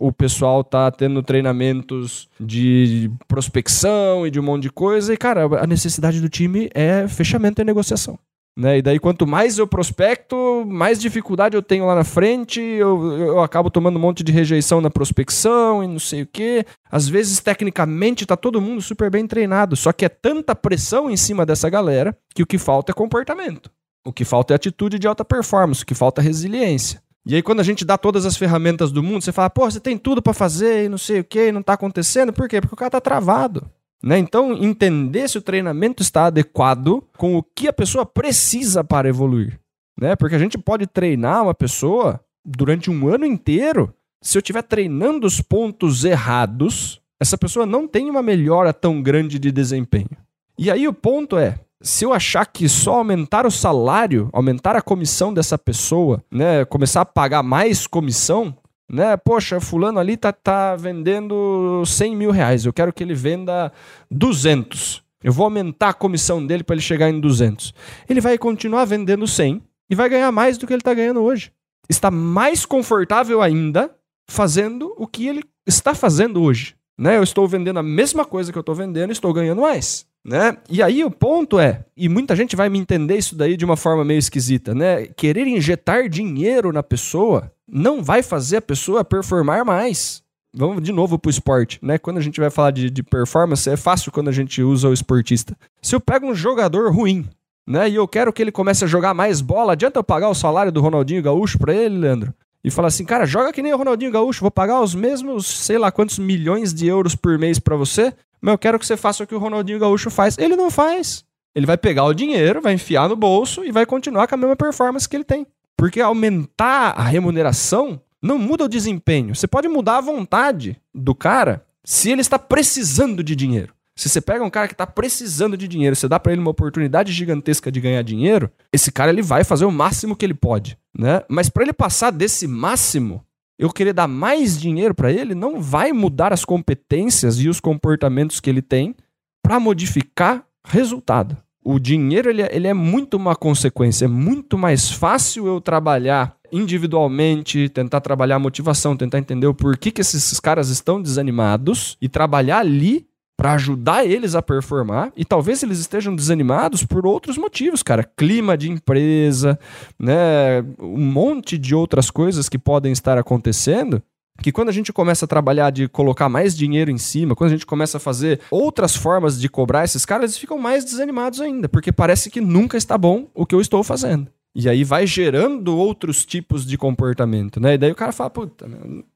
[0.00, 5.16] o, o pessoal está tendo treinamentos de prospecção e de um monte de coisa, e,
[5.16, 8.18] cara, a necessidade do time é fechamento e negociação.
[8.56, 8.78] Né?
[8.78, 13.40] E daí, quanto mais eu prospecto, mais dificuldade eu tenho lá na frente, eu, eu
[13.40, 16.66] acabo tomando um monte de rejeição na prospecção e não sei o quê.
[16.90, 21.16] Às vezes, tecnicamente, tá todo mundo super bem treinado, só que é tanta pressão em
[21.16, 23.70] cima dessa galera que o que falta é comportamento.
[24.04, 27.00] O que falta é atitude de alta performance, o que falta é resiliência.
[27.24, 29.78] E aí, quando a gente dá todas as ferramentas do mundo, você fala, pô, você
[29.78, 32.32] tem tudo para fazer e não sei o que, não tá acontecendo.
[32.32, 32.60] Por quê?
[32.60, 33.70] Porque o cara tá travado.
[34.02, 34.18] Né?
[34.18, 39.60] Então, entender se o treinamento está adequado com o que a pessoa precisa para evoluir.
[39.98, 40.16] Né?
[40.16, 43.94] Porque a gente pode treinar uma pessoa durante um ano inteiro.
[44.20, 49.38] Se eu estiver treinando os pontos errados, essa pessoa não tem uma melhora tão grande
[49.38, 50.10] de desempenho.
[50.58, 54.82] E aí o ponto é, se eu achar que só aumentar o salário, aumentar a
[54.82, 58.56] comissão dessa pessoa, né, começar a pagar mais comissão,
[58.92, 59.16] né?
[59.16, 63.72] Poxa, fulano ali tá, tá vendendo 100 mil reais, eu quero que ele venda
[64.10, 65.02] 200.
[65.24, 67.72] Eu vou aumentar a comissão dele para ele chegar em 200.
[68.08, 71.50] Ele vai continuar vendendo 100 e vai ganhar mais do que ele está ganhando hoje.
[71.88, 73.94] Está mais confortável ainda
[74.28, 76.74] fazendo o que ele está fazendo hoje.
[76.98, 77.16] Né?
[77.16, 80.06] Eu estou vendendo a mesma coisa que eu estou vendendo estou ganhando mais.
[80.24, 80.56] Né?
[80.68, 83.76] E aí o ponto é, e muita gente vai me entender isso daí de uma
[83.76, 85.06] forma meio esquisita, né?
[85.16, 90.22] Querer injetar dinheiro na pessoa não vai fazer a pessoa performar mais.
[90.54, 91.96] Vamos de novo pro esporte, né?
[91.96, 94.92] Quando a gente vai falar de, de performance, é fácil quando a gente usa o
[94.92, 95.56] esportista.
[95.80, 97.26] Se eu pego um jogador ruim,
[97.66, 97.88] né?
[97.88, 100.70] E eu quero que ele comece a jogar mais bola, adianta eu pagar o salário
[100.70, 102.34] do Ronaldinho Gaúcho pra ele, Leandro?
[102.62, 105.78] E falar assim, cara, joga que nem o Ronaldinho Gaúcho, vou pagar os mesmos, sei
[105.78, 109.24] lá quantos milhões de euros por mês para você, mas eu quero que você faça
[109.24, 110.36] o que o Ronaldinho Gaúcho faz.
[110.36, 111.24] Ele não faz.
[111.54, 114.56] Ele vai pegar o dinheiro, vai enfiar no bolso e vai continuar com a mesma
[114.56, 115.46] performance que ele tem.
[115.76, 119.34] Porque aumentar a remuneração não muda o desempenho.
[119.34, 123.74] Você pode mudar a vontade do cara se ele está precisando de dinheiro.
[123.94, 126.50] Se você pega um cara que está precisando de dinheiro, você dá para ele uma
[126.50, 130.78] oportunidade gigantesca de ganhar dinheiro, esse cara ele vai fazer o máximo que ele pode,
[130.96, 131.22] né?
[131.28, 133.24] Mas para ele passar desse máximo,
[133.58, 138.40] eu querer dar mais dinheiro para ele não vai mudar as competências e os comportamentos
[138.40, 138.94] que ele tem
[139.42, 141.36] para modificar resultado.
[141.64, 144.06] O dinheiro ele, é, ele é muito uma consequência.
[144.06, 149.90] É muito mais fácil eu trabalhar individualmente, tentar trabalhar a motivação, tentar entender o porquê
[149.90, 153.06] que esses caras estão desanimados e trabalhar ali
[153.36, 155.12] para ajudar eles a performar.
[155.16, 158.04] E talvez eles estejam desanimados por outros motivos, cara.
[158.04, 159.58] Clima de empresa,
[159.98, 160.62] né?
[160.78, 164.02] Um monte de outras coisas que podem estar acontecendo
[164.40, 167.52] que quando a gente começa a trabalhar de colocar mais dinheiro em cima, quando a
[167.52, 171.68] gente começa a fazer outras formas de cobrar esses caras, eles ficam mais desanimados ainda,
[171.68, 174.28] porque parece que nunca está bom o que eu estou fazendo.
[174.54, 177.74] E aí vai gerando outros tipos de comportamento, né?
[177.74, 178.66] E daí o cara fala, puta,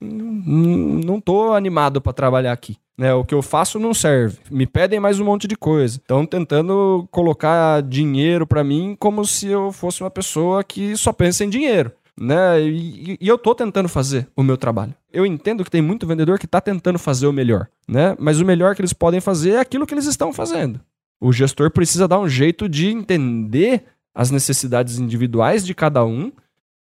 [0.01, 2.77] não tô animado para trabalhar aqui.
[2.99, 4.39] Né, o que eu faço não serve.
[4.51, 5.99] Me pedem mais um monte de coisa.
[5.99, 11.45] Estão tentando colocar dinheiro para mim como se eu fosse uma pessoa que só pensa
[11.45, 12.61] em dinheiro né?
[12.63, 14.95] E, e, eu tô tentando fazer o meu trabalho.
[15.13, 18.17] Eu entendo que tem muito vendedor que tá tentando fazer o melhor, né?
[18.19, 20.81] Mas o melhor que eles podem fazer é aquilo que eles estão fazendo.
[21.21, 26.33] O gestor precisa dar um jeito de entender as necessidades individuais de cada um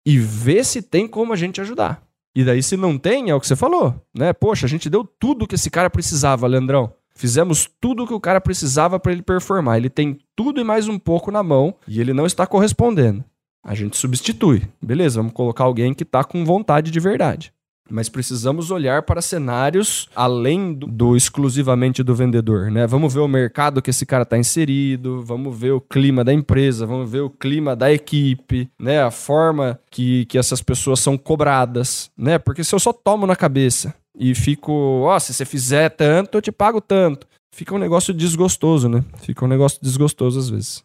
[0.07, 2.03] e ver se tem como a gente ajudar.
[2.35, 4.33] E daí, se não tem, é o que você falou, né?
[4.33, 6.93] Poxa, a gente deu tudo que esse cara precisava, Leandrão.
[7.17, 9.77] Fizemos tudo que o cara precisava para ele performar.
[9.77, 13.25] Ele tem tudo e mais um pouco na mão e ele não está correspondendo.
[13.65, 14.63] A gente substitui.
[14.81, 17.51] Beleza, vamos colocar alguém que está com vontade de verdade.
[17.91, 22.87] Mas precisamos olhar para cenários além do, do, exclusivamente do vendedor, né?
[22.87, 26.87] Vamos ver o mercado que esse cara está inserido, vamos ver o clima da empresa,
[26.87, 29.03] vamos ver o clima da equipe, né?
[29.03, 32.39] A forma que, que essas pessoas são cobradas, né?
[32.39, 36.39] Porque se eu só tomo na cabeça e fico, ó, oh, se você fizer tanto,
[36.39, 39.05] eu te pago tanto, fica um negócio desgostoso, né?
[39.21, 40.85] Fica um negócio desgostoso às vezes.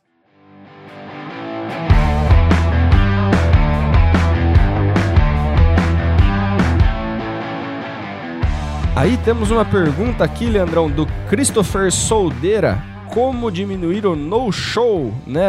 [9.00, 12.84] Aí temos uma pergunta aqui, Leandrão, do Christopher Soldeira.
[13.14, 15.48] Como diminuir o no-show, né?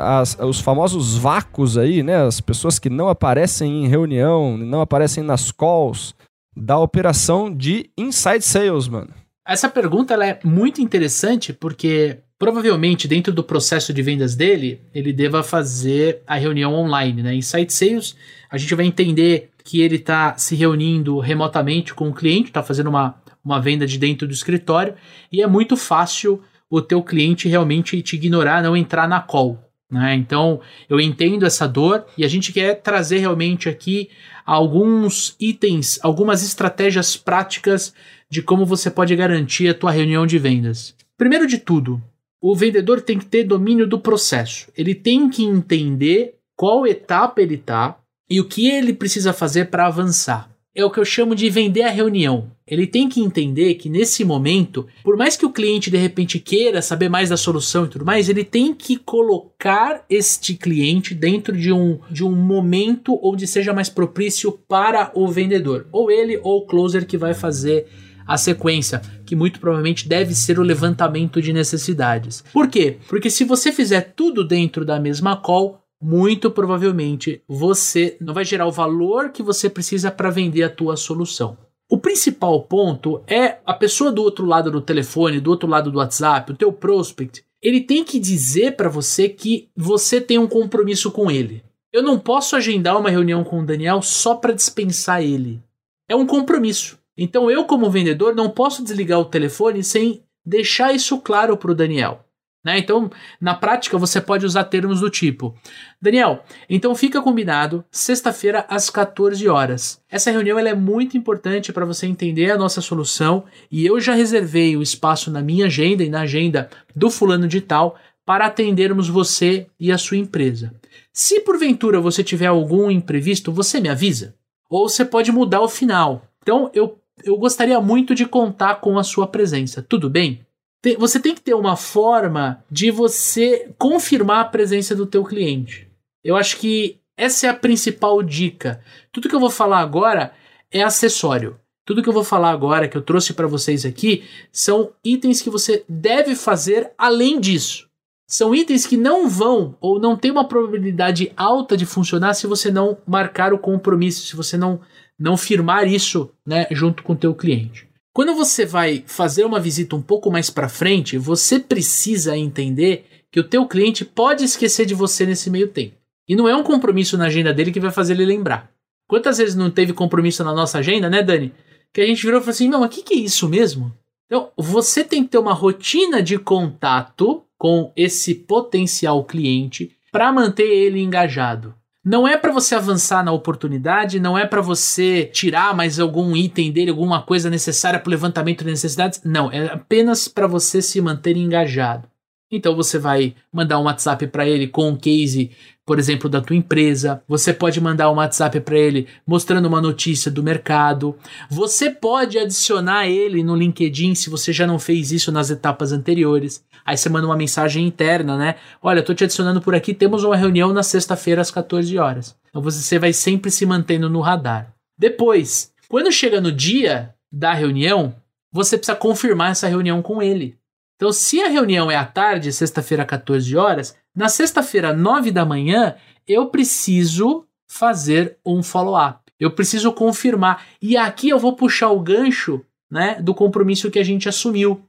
[0.00, 2.22] As, os famosos vácuos aí, né?
[2.22, 6.14] As pessoas que não aparecem em reunião, não aparecem nas calls
[6.56, 9.12] da operação de inside sales, mano.
[9.44, 15.12] Essa pergunta ela é muito interessante porque provavelmente dentro do processo de vendas dele, ele
[15.12, 17.34] deva fazer a reunião online, né?
[17.34, 18.16] Inside sales,
[18.48, 22.88] a gente vai entender que ele está se reunindo remotamente com o cliente, está fazendo
[22.88, 24.94] uma, uma venda de dentro do escritório,
[25.30, 29.58] e é muito fácil o teu cliente realmente te ignorar, não entrar na call.
[29.90, 30.14] Né?
[30.14, 30.58] Então,
[30.88, 34.08] eu entendo essa dor e a gente quer trazer realmente aqui
[34.46, 37.92] alguns itens, algumas estratégias práticas
[38.30, 40.96] de como você pode garantir a tua reunião de vendas.
[41.18, 42.02] Primeiro de tudo,
[42.40, 44.72] o vendedor tem que ter domínio do processo.
[44.74, 47.98] Ele tem que entender qual etapa ele está,
[48.32, 50.50] e o que ele precisa fazer para avançar.
[50.74, 52.50] É o que eu chamo de vender a reunião.
[52.66, 56.80] Ele tem que entender que nesse momento, por mais que o cliente de repente queira
[56.80, 61.70] saber mais da solução e tudo mais, ele tem que colocar este cliente dentro de
[61.70, 66.66] um, de um momento onde seja mais propício para o vendedor, ou ele ou o
[66.66, 67.86] closer que vai fazer
[68.26, 72.42] a sequência, que muito provavelmente deve ser o levantamento de necessidades.
[72.50, 72.96] Por quê?
[73.08, 78.66] Porque se você fizer tudo dentro da mesma call, muito provavelmente você não vai gerar
[78.66, 81.56] o valor que você precisa para vender a tua solução.
[81.88, 85.98] O principal ponto é a pessoa do outro lado do telefone, do outro lado do
[85.98, 91.12] WhatsApp, o teu prospect, ele tem que dizer para você que você tem um compromisso
[91.12, 91.62] com ele.
[91.92, 95.62] Eu não posso agendar uma reunião com o Daniel só para dispensar ele.
[96.08, 96.98] É um compromisso.
[97.16, 101.74] Então eu como vendedor não posso desligar o telefone sem deixar isso claro para o
[101.74, 102.24] Daniel.
[102.64, 102.78] Né?
[102.78, 103.10] Então,
[103.40, 105.54] na prática, você pode usar termos do tipo:
[106.00, 110.00] Daniel, então fica combinado sexta-feira às 14 horas.
[110.08, 114.76] Essa reunião é muito importante para você entender a nossa solução e eu já reservei
[114.76, 119.66] o espaço na minha agenda e na agenda do fulano de tal para atendermos você
[119.78, 120.72] e a sua empresa.
[121.12, 124.34] Se porventura você tiver algum imprevisto, você me avisa.
[124.70, 126.22] Ou você pode mudar o final.
[126.42, 129.82] Então, eu, eu gostaria muito de contar com a sua presença.
[129.82, 130.40] Tudo bem?
[130.82, 135.88] Tem, você tem que ter uma forma de você confirmar a presença do teu cliente.
[136.24, 138.82] Eu acho que essa é a principal dica.
[139.12, 140.32] Tudo que eu vou falar agora
[140.72, 141.56] é acessório.
[141.84, 145.50] Tudo que eu vou falar agora, que eu trouxe para vocês aqui, são itens que
[145.50, 147.88] você deve fazer além disso.
[148.26, 152.70] São itens que não vão ou não tem uma probabilidade alta de funcionar se você
[152.70, 154.80] não marcar o compromisso, se você não,
[155.18, 157.91] não firmar isso né, junto com o teu cliente.
[158.12, 163.40] Quando você vai fazer uma visita um pouco mais para frente, você precisa entender que
[163.40, 165.96] o teu cliente pode esquecer de você nesse meio tempo.
[166.28, 168.70] E não é um compromisso na agenda dele que vai fazer ele lembrar.
[169.08, 171.54] Quantas vezes não teve compromisso na nossa agenda, né, Dani?
[171.92, 173.92] Que a gente virou e falou assim: não, mas o que, que é isso mesmo?
[174.26, 180.66] Então, você tem que ter uma rotina de contato com esse potencial cliente para manter
[180.66, 181.74] ele engajado.
[182.04, 186.72] Não é para você avançar na oportunidade, não é para você tirar mais algum item
[186.72, 189.20] dele, alguma coisa necessária para o levantamento de necessidades.
[189.24, 192.11] Não, é apenas para você se manter engajado.
[192.52, 195.50] Então você vai mandar um WhatsApp para ele com um case
[195.84, 197.22] por exemplo, da tua empresa.
[197.26, 201.16] Você pode mandar um WhatsApp para ele mostrando uma notícia do mercado.
[201.50, 206.64] Você pode adicionar ele no LinkedIn se você já não fez isso nas etapas anteriores.
[206.84, 208.56] Aí você manda uma mensagem interna, né?
[208.80, 212.36] Olha, tô te adicionando por aqui, temos uma reunião na sexta-feira às 14 horas.
[212.48, 214.72] Então você vai sempre se mantendo no radar.
[214.96, 218.14] Depois, quando chega no dia da reunião,
[218.52, 220.56] você precisa confirmar essa reunião com ele.
[221.02, 225.96] Então, se a reunião é à tarde, sexta-feira, 14 horas, na sexta-feira, 9 da manhã,
[226.28, 229.18] eu preciso fazer um follow-up.
[229.36, 230.64] Eu preciso confirmar.
[230.80, 234.80] E aqui eu vou puxar o gancho né, do compromisso que a gente assumiu.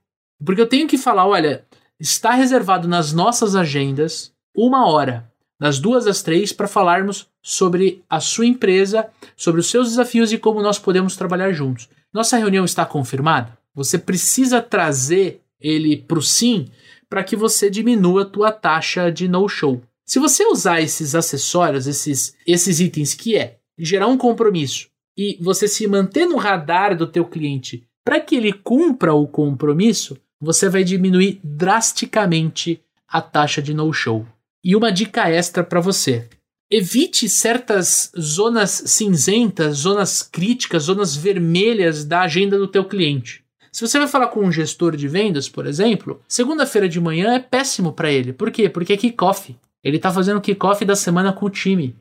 [0.45, 1.65] Porque eu tenho que falar: olha,
[1.99, 5.27] está reservado nas nossas agendas uma hora,
[5.59, 10.37] das duas às três, para falarmos sobre a sua empresa, sobre os seus desafios e
[10.37, 11.89] como nós podemos trabalhar juntos.
[12.13, 13.57] Nossa reunião está confirmada?
[13.73, 16.67] Você precisa trazer ele para o sim
[17.09, 19.81] para que você diminua a tua taxa de no-show.
[20.05, 24.87] Se você usar esses acessórios, esses, esses itens que é gerar um compromisso
[25.17, 30.17] e você se manter no radar do teu cliente para que ele cumpra o compromisso,
[30.41, 34.25] você vai diminuir drasticamente a taxa de no-show.
[34.63, 36.27] E uma dica extra para você:
[36.69, 43.42] evite certas zonas cinzentas, zonas críticas, zonas vermelhas da agenda do teu cliente.
[43.73, 47.39] Se você vai falar com um gestor de vendas, por exemplo, segunda-feira de manhã é
[47.39, 48.31] péssimo para ele.
[48.31, 48.69] Por quê?
[48.69, 49.55] Porque é kickoff.
[49.83, 51.95] Ele está fazendo kickoff da semana com o time.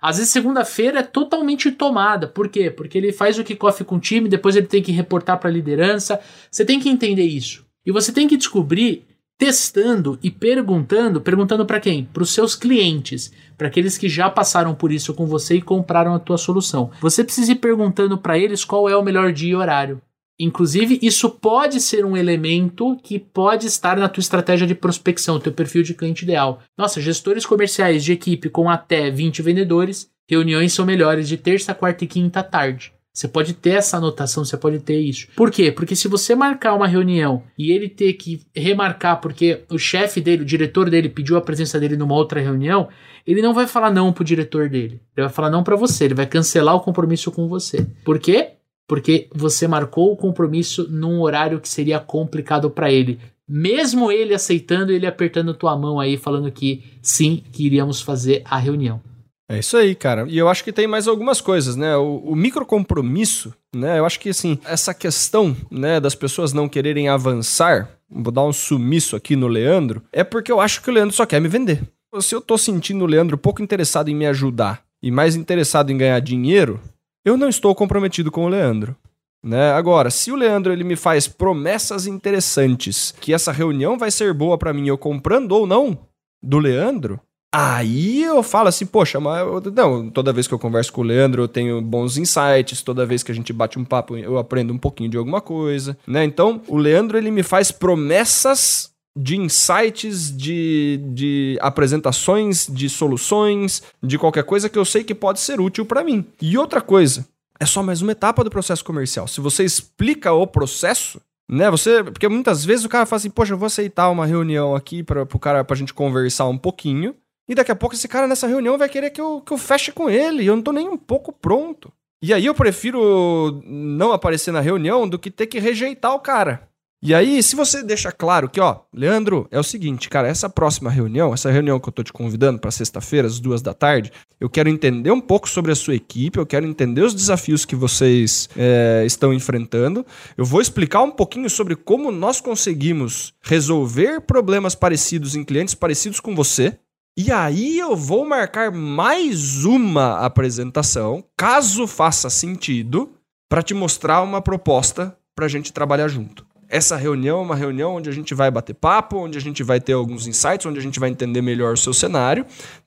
[0.00, 2.28] Às vezes segunda-feira é totalmente tomada.
[2.28, 2.70] Por quê?
[2.70, 5.52] Porque ele faz o kickoff com o time, depois ele tem que reportar para a
[5.52, 6.20] liderança.
[6.48, 7.66] Você tem que entender isso.
[7.84, 9.04] E você tem que descobrir
[9.36, 12.04] testando e perguntando, perguntando para quem?
[12.04, 16.14] Para os seus clientes, para aqueles que já passaram por isso com você e compraram
[16.14, 16.92] a tua solução.
[17.00, 20.00] Você precisa ir perguntando para eles qual é o melhor dia e horário.
[20.38, 25.52] Inclusive, isso pode ser um elemento que pode estar na tua estratégia de prospecção, teu
[25.52, 26.62] perfil de cliente ideal.
[26.76, 32.04] Nossa, gestores comerciais de equipe com até 20 vendedores, reuniões são melhores de terça, quarta
[32.04, 32.92] e quinta tarde.
[33.16, 35.28] Você pode ter essa anotação, você pode ter isso.
[35.34, 35.72] Por quê?
[35.72, 40.42] Porque se você marcar uma reunião e ele ter que remarcar porque o chefe dele,
[40.42, 42.90] o diretor dele pediu a presença dele numa outra reunião,
[43.26, 45.00] ele não vai falar não pro diretor dele.
[45.16, 47.86] Ele vai falar não para você, ele vai cancelar o compromisso com você.
[48.04, 48.55] Por quê?
[48.86, 53.18] Porque você marcou o compromisso num horário que seria complicado para ele.
[53.48, 58.56] Mesmo ele aceitando, ele apertando tua mão aí, falando que sim, que iríamos fazer a
[58.56, 59.00] reunião.
[59.48, 60.26] É isso aí, cara.
[60.28, 61.96] E eu acho que tem mais algumas coisas, né?
[61.96, 63.98] O, o micro compromisso, né?
[63.98, 68.52] Eu acho que assim, essa questão, né, das pessoas não quererem avançar, vou dar um
[68.52, 71.80] sumiço aqui no Leandro, é porque eu acho que o Leandro só quer me vender.
[72.20, 75.98] Se eu tô sentindo o Leandro pouco interessado em me ajudar e mais interessado em
[75.98, 76.80] ganhar dinheiro,
[77.26, 78.96] eu não estou comprometido com o Leandro.
[79.42, 79.72] Né?
[79.72, 84.56] Agora, se o Leandro ele me faz promessas interessantes, que essa reunião vai ser boa
[84.56, 85.98] para mim, eu comprando ou não
[86.40, 87.20] do Leandro,
[87.52, 91.04] aí eu falo assim, poxa, mas eu, não, toda vez que eu converso com o
[91.04, 94.72] Leandro, eu tenho bons insights, toda vez que a gente bate um papo, eu aprendo
[94.72, 96.24] um pouquinho de alguma coisa, né?
[96.24, 104.18] Então, o Leandro ele me faz promessas de insights, de, de apresentações, de soluções, de
[104.18, 106.24] qualquer coisa que eu sei que pode ser útil para mim.
[106.40, 107.26] E outra coisa,
[107.58, 109.26] é só mais uma etapa do processo comercial.
[109.26, 111.70] Se você explica o processo, né?
[111.70, 115.02] Você, porque muitas vezes o cara fala assim: "Poxa, eu vou aceitar uma reunião aqui
[115.02, 117.14] para o cara pra gente conversar um pouquinho".
[117.48, 119.92] E daqui a pouco esse cara nessa reunião vai querer que eu, que eu feche
[119.92, 121.92] com ele, e eu não tô nem um pouco pronto.
[122.20, 126.68] E aí eu prefiro não aparecer na reunião do que ter que rejeitar o cara.
[127.02, 130.90] E aí, se você deixa claro que, ó, Leandro, é o seguinte, cara, essa próxima
[130.90, 134.48] reunião, essa reunião que eu tô te convidando para sexta-feira, às duas da tarde, eu
[134.48, 138.48] quero entender um pouco sobre a sua equipe, eu quero entender os desafios que vocês
[138.56, 140.06] é, estão enfrentando.
[140.38, 146.18] Eu vou explicar um pouquinho sobre como nós conseguimos resolver problemas parecidos em clientes parecidos
[146.18, 146.78] com você.
[147.16, 153.12] E aí eu vou marcar mais uma apresentação, caso faça sentido,
[153.48, 156.45] para te mostrar uma proposta para a gente trabalhar junto.
[156.68, 159.80] Essa reunião é uma reunião onde a gente vai bater papo, onde a gente vai
[159.80, 162.44] ter alguns insights, onde a gente vai entender melhor o seu cenário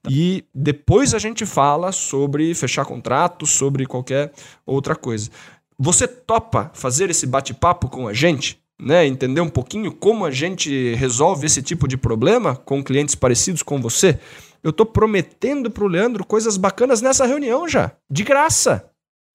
[0.10, 4.32] e depois a gente fala sobre fechar contrato, sobre qualquer
[4.66, 5.30] outra coisa.
[5.78, 8.60] Você topa fazer esse bate-papo com a gente?
[8.82, 13.62] Né, entender um pouquinho como a gente resolve esse tipo de problema com clientes parecidos
[13.62, 14.18] com você?
[14.64, 18.89] Eu estou prometendo para o Leandro coisas bacanas nessa reunião já, de graça.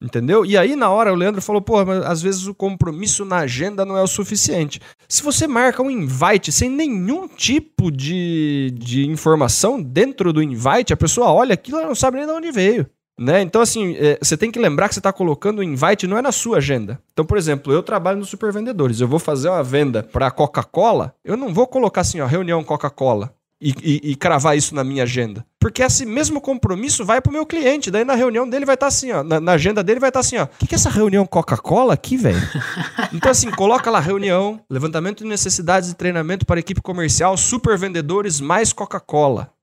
[0.05, 0.45] Entendeu?
[0.45, 3.87] E aí, na hora, o Leandro falou: pô, mas às vezes o compromisso na agenda
[3.87, 4.79] não é o suficiente.
[5.09, 10.97] Se você marca um invite sem nenhum tipo de, de informação dentro do invite, a
[10.97, 12.87] pessoa olha aquilo e não sabe nem de onde veio.
[13.19, 13.41] Né?
[13.41, 16.23] Então, assim, é, você tem que lembrar que você está colocando o invite não é
[16.23, 17.01] na sua agenda.
[17.13, 21.37] Então, por exemplo, eu trabalho no Supervendedores, eu vou fazer uma venda para Coca-Cola, eu
[21.37, 25.45] não vou colocar assim, ó, reunião Coca-Cola e, e, e, cravar isso na minha agenda.
[25.59, 27.91] Porque esse mesmo compromisso vai pro meu cliente.
[27.91, 29.23] Daí na reunião dele vai estar tá assim, ó.
[29.23, 30.45] Na, na, agenda dele vai estar tá assim, ó.
[30.45, 32.37] O que, que é essa reunião Coca-Cola aqui, velho?
[33.13, 38.41] então, assim, coloca lá reunião, levantamento de necessidades de treinamento para equipe comercial, super vendedores
[38.41, 39.54] mais Coca-Cola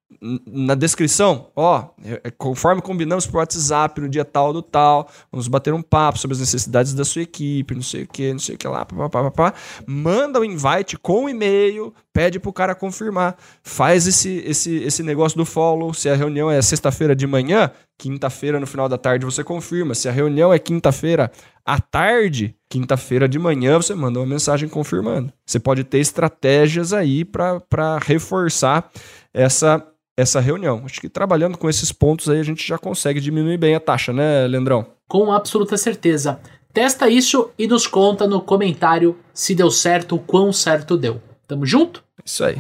[0.46, 5.48] na descrição, ó, é, é, conforme combinamos por WhatsApp no dia tal do tal, vamos
[5.48, 8.56] bater um papo sobre as necessidades da sua equipe, não sei o que, não sei
[8.56, 9.54] o que lá, papapá,
[9.86, 15.38] manda o invite com o e-mail, pede pro cara confirmar, faz esse, esse, esse negócio
[15.38, 19.44] do follow, se a reunião é sexta-feira de manhã, quinta-feira no final da tarde você
[19.44, 21.32] confirma, se a reunião é quinta-feira
[21.66, 25.32] à tarde, quinta-feira de manhã você manda uma mensagem confirmando.
[25.46, 28.90] Você pode ter estratégias aí para reforçar
[29.34, 29.91] essa
[30.22, 30.84] essa reunião.
[30.86, 34.14] Acho que trabalhando com esses pontos aí a gente já consegue diminuir bem a taxa,
[34.14, 34.86] né, Leandrão?
[35.08, 36.40] Com absoluta certeza.
[36.74, 41.22] Testa isso e nos conta no comentário se deu certo, o quão certo deu.
[41.48, 42.04] Tamo junto?
[42.24, 42.58] Isso aí.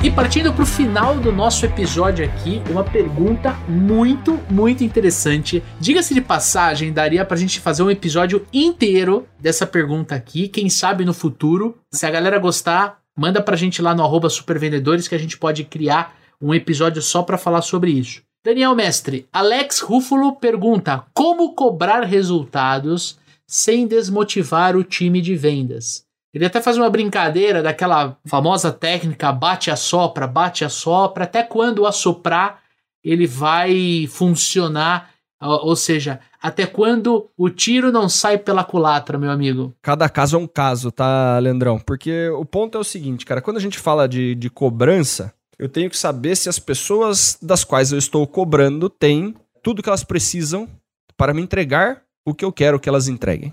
[0.00, 5.60] E partindo para o final do nosso episódio aqui, uma pergunta muito, muito interessante.
[5.80, 10.46] Diga-se de passagem, daria para a gente fazer um episódio inteiro dessa pergunta aqui.
[10.46, 14.30] Quem sabe no futuro, se a galera gostar, manda para a gente lá no arroba
[14.30, 18.22] supervendedores que a gente pode criar um episódio só para falar sobre isso.
[18.44, 23.18] Daniel Mestre, Alex Rúfulo pergunta: como cobrar resultados
[23.48, 26.07] sem desmotivar o time de vendas?
[26.32, 31.42] Ele até faz uma brincadeira daquela famosa técnica bate a sopra, bate a sopra, até
[31.42, 32.60] quando assoprar
[33.02, 35.10] ele vai funcionar,
[35.40, 39.74] ou seja, até quando o tiro não sai pela culatra, meu amigo.
[39.80, 41.78] Cada caso é um caso, tá, Leandrão?
[41.78, 45.68] Porque o ponto é o seguinte, cara, quando a gente fala de, de cobrança, eu
[45.68, 50.04] tenho que saber se as pessoas das quais eu estou cobrando têm tudo que elas
[50.04, 50.68] precisam
[51.16, 53.52] para me entregar o que eu quero que elas entreguem.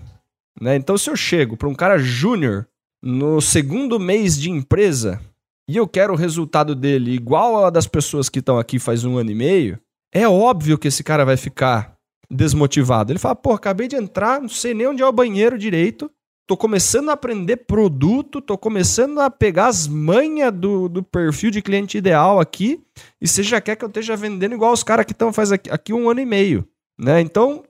[0.60, 0.76] Né?
[0.76, 2.68] Então, se eu chego para um cara júnior
[3.04, 5.22] no segundo mês de empresa
[5.70, 9.18] e eu quero o resultado dele igual ao das pessoas que estão aqui faz um
[9.18, 9.80] ano e meio,
[10.14, 11.96] é óbvio que esse cara vai ficar
[12.30, 13.12] desmotivado.
[13.12, 16.10] Ele fala, pô, acabei de entrar, não sei nem onde é o banheiro direito,
[16.48, 21.62] tô começando a aprender produto, tô começando a pegar as manhas do, do perfil de
[21.62, 22.82] cliente ideal aqui,
[23.20, 25.70] e você já quer que eu esteja vendendo igual os caras que estão faz aqui,
[25.70, 26.68] aqui um ano e meio.
[26.98, 27.20] Né?
[27.22, 27.64] Então,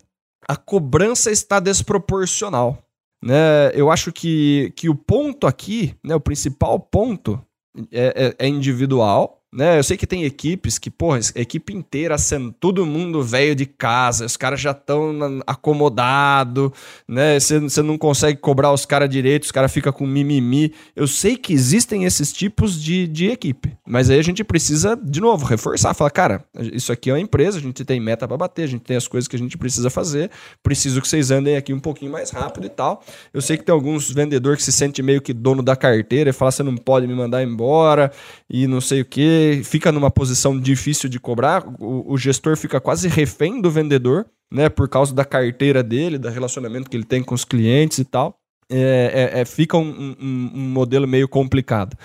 [0.48, 2.84] a cobrança está desproporcional.
[3.24, 3.72] Né?
[3.74, 7.42] Eu acho que, que o ponto aqui, né, o principal ponto,
[7.92, 9.42] é, é, é individual.
[9.56, 9.80] Né?
[9.80, 14.26] Eu sei que tem equipes que, porra, equipe inteira sendo todo mundo velho de casa,
[14.26, 16.72] os caras já estão acomodados,
[17.08, 17.40] né?
[17.40, 20.74] Você não consegue cobrar os caras direito, os caras ficam com mimimi.
[20.94, 25.22] Eu sei que existem esses tipos de, de equipe, mas aí a gente precisa, de
[25.22, 26.44] novo, reforçar, falar, cara,
[26.74, 29.08] isso aqui é uma empresa, a gente tem meta para bater, a gente tem as
[29.08, 30.30] coisas que a gente precisa fazer,
[30.62, 33.02] preciso que vocês andem aqui um pouquinho mais rápido e tal.
[33.34, 36.34] Eu sei que tem alguns vendedores que se sentem meio que dono da carteira e
[36.34, 38.12] falam, você não pode me mandar embora
[38.50, 42.80] e não sei o que fica numa posição difícil de cobrar, o, o, gestor fica
[42.80, 44.70] quase refém do vendedor, né?
[44.70, 48.40] Por causa da carteira dele, do relacionamento que ele tem com os clientes e tal.
[48.70, 51.96] É, é, é, fica um, um, um, modelo meio complicado.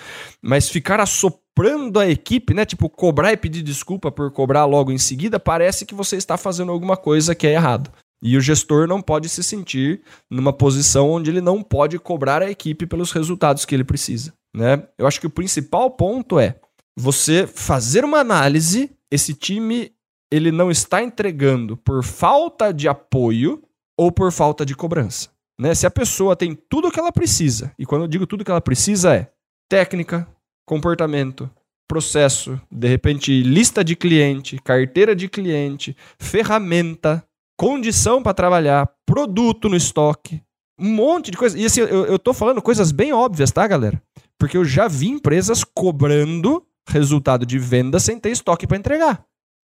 [0.43, 2.65] Mas ficar assoprando a equipe, né?
[2.65, 6.71] Tipo, cobrar e pedir desculpa por cobrar logo em seguida, parece que você está fazendo
[6.71, 7.91] alguma coisa que é errado.
[8.23, 12.51] E o gestor não pode se sentir numa posição onde ele não pode cobrar a
[12.51, 14.35] equipe pelos resultados que ele precisa.
[14.55, 14.83] Né?
[14.99, 16.57] Eu acho que o principal ponto é
[17.01, 19.93] você fazer uma análise, esse time
[20.31, 23.63] ele não está entregando por falta de apoio
[23.99, 25.29] ou por falta de cobrança.
[25.59, 25.75] Né?
[25.75, 28.51] Se a pessoa tem tudo o que ela precisa, e quando eu digo tudo que
[28.51, 29.31] ela precisa é
[29.69, 30.27] técnica,
[30.67, 31.51] comportamento,
[31.89, 37.25] processo, de repente lista de cliente, carteira de cliente, ferramenta,
[37.59, 40.43] condição para trabalhar, produto no estoque,
[40.79, 41.59] um monte de coisa.
[41.59, 44.03] E assim, eu, tô falando coisas bem óbvias, tá, galera?
[44.39, 49.25] Porque eu já vi empresas cobrando resultado de venda sem ter estoque para entregar.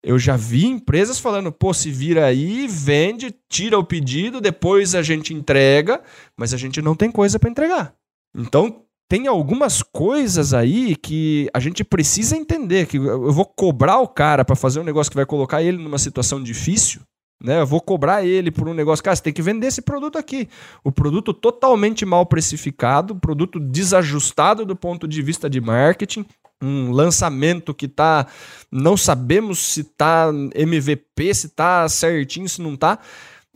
[0.03, 5.03] Eu já vi empresas falando, pô, se vira aí, vende, tira o pedido, depois a
[5.03, 6.01] gente entrega,
[6.35, 7.93] mas a gente não tem coisa para entregar.
[8.35, 14.07] Então, tem algumas coisas aí que a gente precisa entender, que eu vou cobrar o
[14.07, 17.01] cara para fazer um negócio que vai colocar ele numa situação difícil,
[17.43, 17.59] né?
[17.59, 19.03] Eu vou cobrar ele por um negócio.
[19.03, 20.47] Cara, você tem que vender esse produto aqui.
[20.83, 26.25] O produto totalmente mal precificado, produto desajustado do ponto de vista de marketing,
[26.61, 28.27] um lançamento que tá.
[28.71, 32.99] Não sabemos se tá MVP, se tá certinho, se não tá.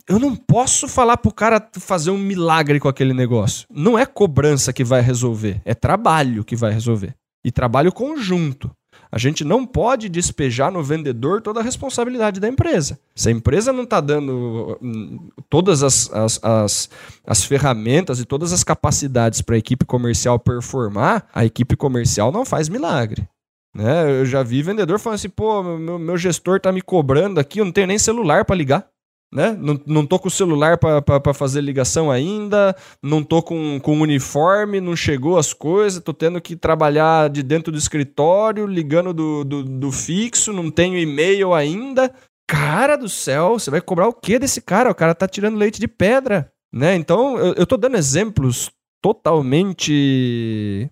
[0.08, 3.66] Eu não posso falar pro cara fazer um milagre com aquele negócio.
[3.70, 7.14] Não é cobrança que vai resolver, é trabalho que vai resolver.
[7.44, 8.70] E trabalho conjunto.
[9.16, 13.00] A gente não pode despejar no vendedor toda a responsabilidade da empresa.
[13.14, 16.90] Se a empresa não está dando hum, todas as, as, as,
[17.26, 22.44] as, ferramentas e todas as capacidades para a equipe comercial performar, a equipe comercial não
[22.44, 23.26] faz milagre.
[23.74, 24.20] Né?
[24.20, 27.64] Eu já vi vendedor falando assim: pô, meu, meu gestor está me cobrando aqui, eu
[27.64, 28.86] não tenho nem celular para ligar
[29.32, 29.56] né?
[29.60, 34.80] Não, não tô com o celular para fazer ligação ainda, não tô com, com uniforme,
[34.80, 39.62] não chegou as coisas, tô tendo que trabalhar de dentro do escritório, ligando do, do,
[39.62, 42.12] do fixo, não tenho e-mail ainda.
[42.48, 44.90] Cara do céu, você vai cobrar o que desse cara?
[44.90, 46.94] O cara tá tirando leite de pedra, né?
[46.94, 48.70] Então, eu, eu tô dando exemplos
[49.02, 50.88] totalmente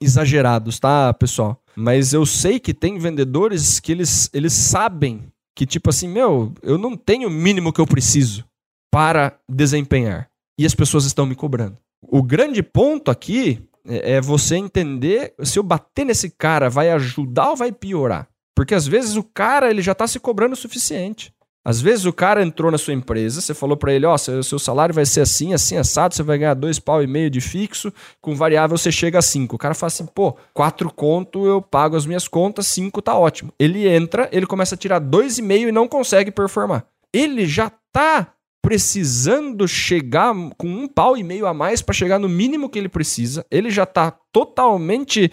[0.00, 1.60] exagerados, tá, pessoal?
[1.74, 6.76] Mas eu sei que tem vendedores que eles, eles sabem que tipo assim, meu, eu
[6.76, 8.44] não tenho o mínimo que eu preciso
[8.92, 10.28] para desempenhar.
[10.58, 11.78] E as pessoas estão me cobrando.
[12.02, 17.50] O grande ponto aqui é, é você entender se eu bater nesse cara vai ajudar
[17.50, 18.28] ou vai piorar.
[18.54, 21.32] Porque às vezes o cara ele já está se cobrando o suficiente.
[21.66, 24.56] Às vezes o cara entrou na sua empresa, você falou para ele, ó, oh, seu,
[24.56, 27.92] salário vai ser assim, assim, assado, você vai ganhar dois pau e meio de fixo,
[28.20, 29.56] com variável você chega a cinco.
[29.56, 33.52] O cara fala assim, pô, quatro conto eu pago as minhas contas, cinco tá ótimo.
[33.58, 36.86] Ele entra, ele começa a tirar dois e meio e não consegue performar.
[37.12, 38.28] Ele já tá
[38.62, 42.88] precisando chegar com um pau e meio a mais para chegar no mínimo que ele
[42.88, 43.44] precisa.
[43.50, 45.32] Ele já tá totalmente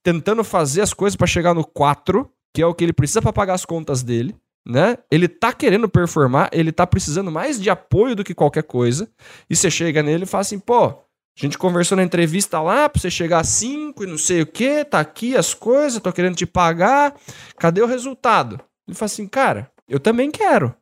[0.00, 3.32] tentando fazer as coisas para chegar no quatro, que é o que ele precisa para
[3.32, 4.32] pagar as contas dele
[4.66, 4.96] né?
[5.10, 9.08] Ele tá querendo performar, ele tá precisando mais de apoio do que qualquer coisa.
[9.48, 10.94] E você chega nele e fala assim, pô, a
[11.36, 14.84] gente conversou na entrevista lá pra você chegar a 5 e não sei o que,
[14.84, 17.14] tá aqui as coisas, tô querendo te pagar.
[17.58, 18.60] Cadê o resultado?
[18.86, 20.74] Ele fala assim, cara, eu também quero.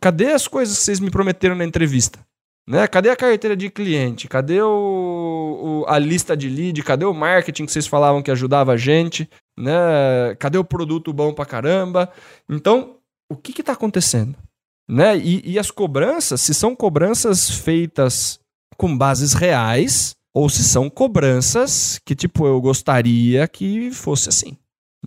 [0.00, 2.24] Cadê as coisas que vocês me prometeram na entrevista?
[2.68, 2.86] Né?
[2.88, 4.26] Cadê a carteira de cliente?
[4.26, 6.82] Cadê o, o, a lista de lead?
[6.82, 9.28] Cadê o marketing que vocês falavam que ajudava a gente?
[9.56, 10.34] Né?
[10.38, 12.10] Cadê o produto bom pra caramba?
[12.48, 12.95] Então,
[13.30, 14.36] o que está acontecendo?
[14.88, 15.18] Né?
[15.18, 18.38] E, e as cobranças, se são cobranças feitas
[18.76, 24.56] com bases reais, ou se são cobranças que, tipo, eu gostaria que fosse assim.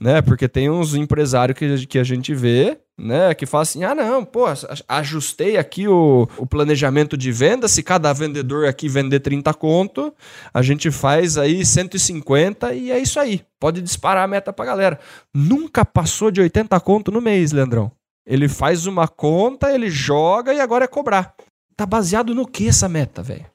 [0.02, 0.22] Né?
[0.22, 3.34] Porque tem uns empresários que, que a gente vê, né?
[3.34, 4.46] Que fala assim: ah, não, pô,
[4.88, 7.68] ajustei aqui o, o planejamento de venda.
[7.68, 10.14] Se cada vendedor aqui vender 30 conto,
[10.54, 13.42] a gente faz aí 150 e é isso aí.
[13.60, 15.00] Pode disparar a meta pra galera.
[15.34, 17.92] Nunca passou de 80 conto no mês, Leandrão.
[18.30, 21.34] Ele faz uma conta, ele joga e agora é cobrar.
[21.76, 23.48] Tá baseado no que essa meta, velho?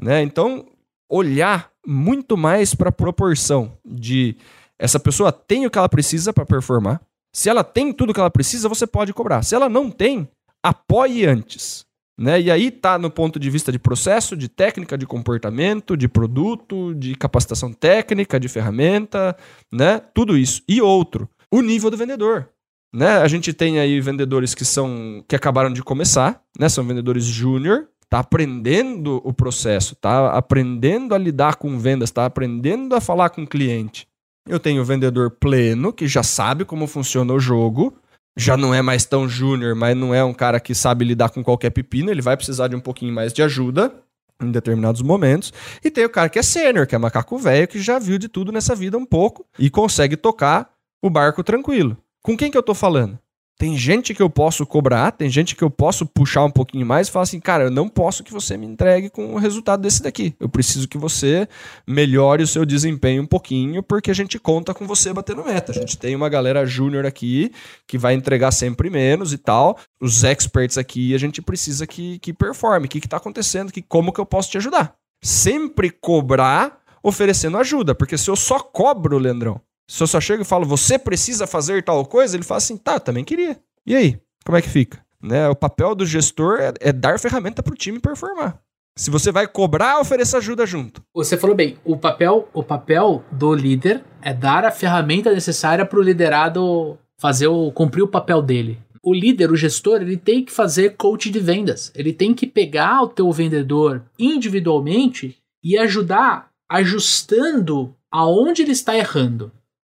[0.00, 0.22] Né?
[0.22, 0.66] Então,
[1.10, 4.36] olhar muito mais para a proporção de
[4.78, 7.00] essa pessoa tem o que ela precisa para performar.
[7.34, 9.42] Se ela tem tudo o que ela precisa, você pode cobrar.
[9.42, 10.28] Se ela não tem,
[10.62, 11.84] apoie antes.
[12.16, 12.40] Né?
[12.40, 16.94] E aí tá no ponto de vista de processo, de técnica, de comportamento, de produto,
[16.94, 19.36] de capacitação técnica, de ferramenta,
[19.72, 19.98] né?
[20.14, 20.62] Tudo isso.
[20.68, 22.48] E outro, o nível do vendedor.
[22.92, 23.18] Né?
[23.18, 26.68] A gente tem aí vendedores que são que acabaram de começar, né?
[26.68, 32.94] São vendedores júnior, tá aprendendo o processo, tá aprendendo a lidar com vendas, tá aprendendo
[32.96, 34.08] a falar com o cliente.
[34.48, 37.94] Eu tenho o vendedor pleno, que já sabe como funciona o jogo,
[38.36, 41.44] já não é mais tão júnior, mas não é um cara que sabe lidar com
[41.44, 43.94] qualquer pepino, ele vai precisar de um pouquinho mais de ajuda
[44.42, 45.52] em determinados momentos.
[45.84, 48.28] E tem o cara que é sênior, que é macaco velho, que já viu de
[48.28, 50.70] tudo nessa vida um pouco e consegue tocar
[51.02, 51.96] o barco tranquilo.
[52.22, 53.18] Com quem que eu tô falando?
[53.60, 57.08] Tem gente que eu posso cobrar, tem gente que eu posso puxar um pouquinho mais
[57.08, 60.02] e falar assim, cara, eu não posso que você me entregue com o resultado desse
[60.02, 60.34] daqui.
[60.40, 61.46] Eu preciso que você
[61.86, 65.72] melhore o seu desempenho um pouquinho, porque a gente conta com você batendo meta.
[65.72, 67.52] A gente tem uma galera júnior aqui
[67.86, 69.78] que vai entregar sempre menos e tal.
[70.00, 72.86] Os experts aqui, a gente precisa que, que performe.
[72.86, 73.70] O que, que tá acontecendo?
[73.70, 74.94] Que, como que eu posso te ajudar?
[75.22, 79.60] Sempre cobrar oferecendo ajuda, porque se eu só cobro, Leandrão,
[79.90, 83.00] se eu só chego e falo, você precisa fazer tal coisa, ele fala assim, tá,
[83.00, 83.58] também queria.
[83.84, 84.20] E aí?
[84.46, 85.04] Como é que fica?
[85.20, 85.48] Né?
[85.48, 88.60] O papel do gestor é, é dar ferramenta para o time performar.
[88.96, 91.02] Se você vai cobrar, ofereça ajuda junto.
[91.12, 95.98] Você falou bem, o papel, o papel do líder é dar a ferramenta necessária para
[95.98, 98.78] o liderado fazer o cumprir o papel dele.
[99.02, 101.90] O líder, o gestor, ele tem que fazer coach de vendas.
[101.96, 109.50] Ele tem que pegar o teu vendedor individualmente e ajudar ajustando aonde ele está errando.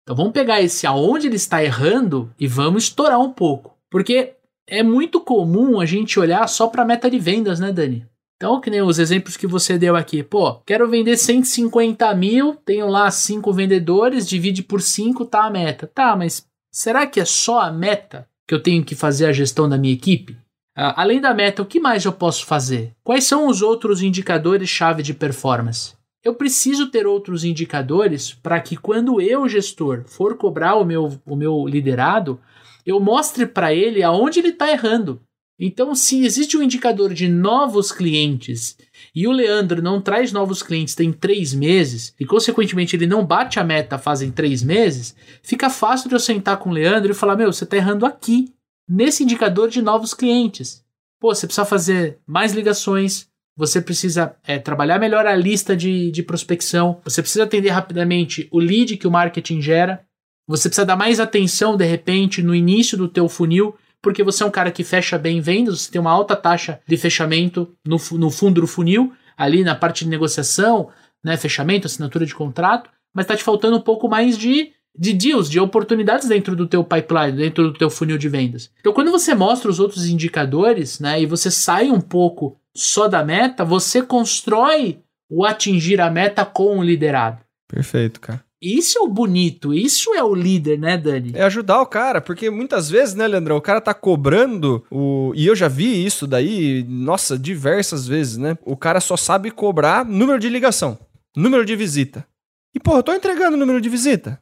[0.02, 3.76] Então vamos pegar esse aonde ele está errando e vamos estourar um pouco.
[3.90, 4.34] Porque
[4.66, 8.06] é muito comum a gente olhar só para a meta de vendas, né, Dani?
[8.36, 10.20] Então, que nem os exemplos que você deu aqui.
[10.20, 15.86] Pô, quero vender 150 mil, tenho lá cinco vendedores, divide por 5, tá a meta.
[15.86, 19.68] Tá, mas será que é só a meta que eu tenho que fazer a gestão
[19.68, 20.32] da minha equipe?
[20.76, 22.92] Uh, além da meta, o que mais eu posso fazer?
[23.04, 25.94] Quais são os outros indicadores-chave de performance?
[26.24, 31.34] Eu preciso ter outros indicadores para que quando eu, gestor, for cobrar o meu, o
[31.34, 32.40] meu liderado,
[32.86, 35.20] eu mostre para ele aonde ele está errando.
[35.58, 38.76] Então, se existe um indicador de novos clientes
[39.14, 43.60] e o Leandro não traz novos clientes tem três meses e, consequentemente, ele não bate
[43.60, 47.36] a meta fazem três meses, fica fácil de eu sentar com o Leandro e falar:
[47.36, 48.52] Meu, você está errando aqui,
[48.88, 50.82] nesse indicador de novos clientes.
[51.20, 56.22] Pô, você precisa fazer mais ligações, você precisa é, trabalhar melhor a lista de, de
[56.22, 60.04] prospecção, você precisa atender rapidamente o lead que o marketing gera,
[60.46, 64.46] você precisa dar mais atenção, de repente, no início do teu funil, porque você é
[64.46, 68.30] um cara que fecha bem vendas, você tem uma alta taxa de fechamento no, no
[68.30, 70.88] fundo do funil, ali na parte de negociação,
[71.24, 75.48] né, fechamento, assinatura de contrato, mas está te faltando um pouco mais de, de deals,
[75.48, 78.70] de oportunidades dentro do teu pipeline, dentro do teu funil de vendas.
[78.80, 83.24] Então, quando você mostra os outros indicadores, né, e você sai um pouco só da
[83.24, 85.00] meta, você constrói
[85.30, 87.38] o atingir a meta com o liderado.
[87.68, 88.44] Perfeito, cara.
[88.62, 91.32] Isso é o bonito, isso é o líder, né, Dani?
[91.34, 95.32] É ajudar o cara, porque muitas vezes, né, Leandrão, o cara tá cobrando o.
[95.34, 98.56] E eu já vi isso daí, nossa, diversas vezes, né?
[98.64, 100.96] O cara só sabe cobrar número de ligação,
[101.36, 102.24] número de visita.
[102.72, 104.40] E, porra, eu tô entregando o número de visita.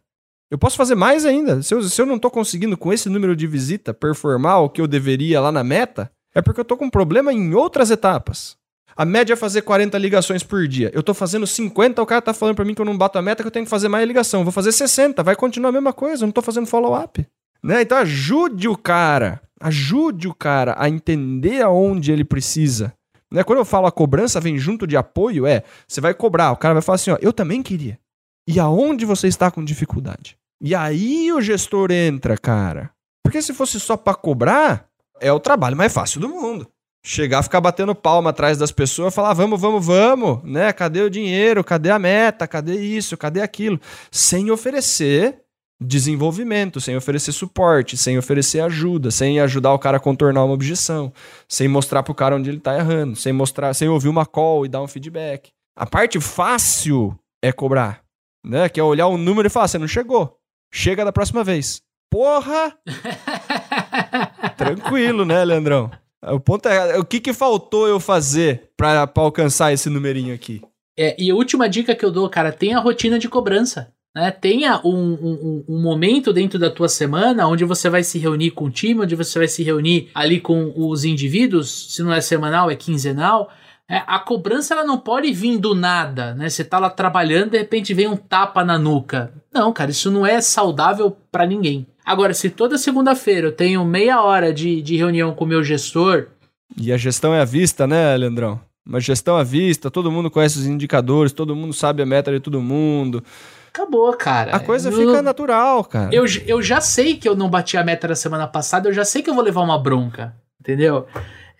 [0.50, 1.62] Eu posso fazer mais ainda.
[1.62, 4.82] Se eu, se eu não tô conseguindo com esse número de visita performar o que
[4.82, 8.56] eu deveria lá na meta, é porque eu tô com um problema em outras etapas.
[8.96, 10.90] A média é fazer 40 ligações por dia.
[10.92, 13.22] Eu tô fazendo 50, o cara tá falando para mim que eu não bato a
[13.22, 14.44] meta, que eu tenho que fazer mais ligação.
[14.44, 17.26] vou fazer 60, vai continuar a mesma coisa, eu não tô fazendo follow-up.
[17.62, 17.82] Né?
[17.82, 22.92] Então ajude o cara, ajude o cara a entender aonde ele precisa.
[23.30, 23.44] Né?
[23.44, 26.74] Quando eu falo a cobrança vem junto de apoio, é, você vai cobrar, o cara
[26.74, 27.98] vai falar assim, ó, eu também queria.
[28.46, 30.36] E aonde você está com dificuldade?
[30.60, 32.90] E aí o gestor entra, cara.
[33.24, 34.89] Porque se fosse só para cobrar,
[35.20, 36.66] é o trabalho mais fácil do mundo.
[37.04, 40.70] Chegar, ficar batendo palma atrás das pessoas, falar vamos, vamos, vamos, né?
[40.72, 41.64] Cadê o dinheiro?
[41.64, 42.46] Cadê a meta?
[42.46, 43.16] Cadê isso?
[43.16, 43.80] Cadê aquilo?
[44.10, 45.40] Sem oferecer
[45.80, 51.10] desenvolvimento, sem oferecer suporte, sem oferecer ajuda, sem ajudar o cara a contornar uma objeção,
[51.48, 54.68] sem mostrar pro cara onde ele tá errando, sem mostrar, sem ouvir uma call e
[54.68, 55.48] dar um feedback.
[55.74, 58.02] A parte fácil é cobrar,
[58.44, 58.68] né?
[58.68, 60.36] Que é olhar o número e falar, você não chegou.
[60.70, 61.82] Chega da próxima vez.
[62.10, 62.76] Porra!
[64.58, 65.90] Tranquilo, né, Leandrão?
[66.22, 70.60] O ponto é, o que, que faltou eu fazer para alcançar esse numerinho aqui?
[70.98, 73.92] É, e a última dica que eu dou, cara, tenha a rotina de cobrança.
[74.14, 74.30] Né?
[74.30, 78.64] Tenha um, um, um, momento dentro da tua semana onde você vai se reunir com
[78.64, 82.70] o time, onde você vai se reunir ali com os indivíduos, se não é semanal,
[82.70, 83.50] é quinzenal.
[83.88, 86.48] É, a cobrança ela não pode vir do nada, né?
[86.48, 89.32] Você tá lá trabalhando, de repente vem um tapa na nuca.
[89.52, 91.86] Não, cara, isso não é saudável para ninguém.
[92.04, 96.28] Agora, se toda segunda-feira eu tenho meia hora de, de reunião com o meu gestor.
[96.76, 98.60] E a gestão é à vista, né, Leandrão?
[98.86, 102.40] Uma gestão à vista, todo mundo conhece os indicadores, todo mundo sabe a meta de
[102.40, 103.22] todo mundo.
[103.68, 104.56] Acabou, cara.
[104.56, 106.12] A coisa eu, fica natural, cara.
[106.12, 109.04] Eu, eu já sei que eu não bati a meta da semana passada, eu já
[109.04, 111.06] sei que eu vou levar uma bronca, entendeu?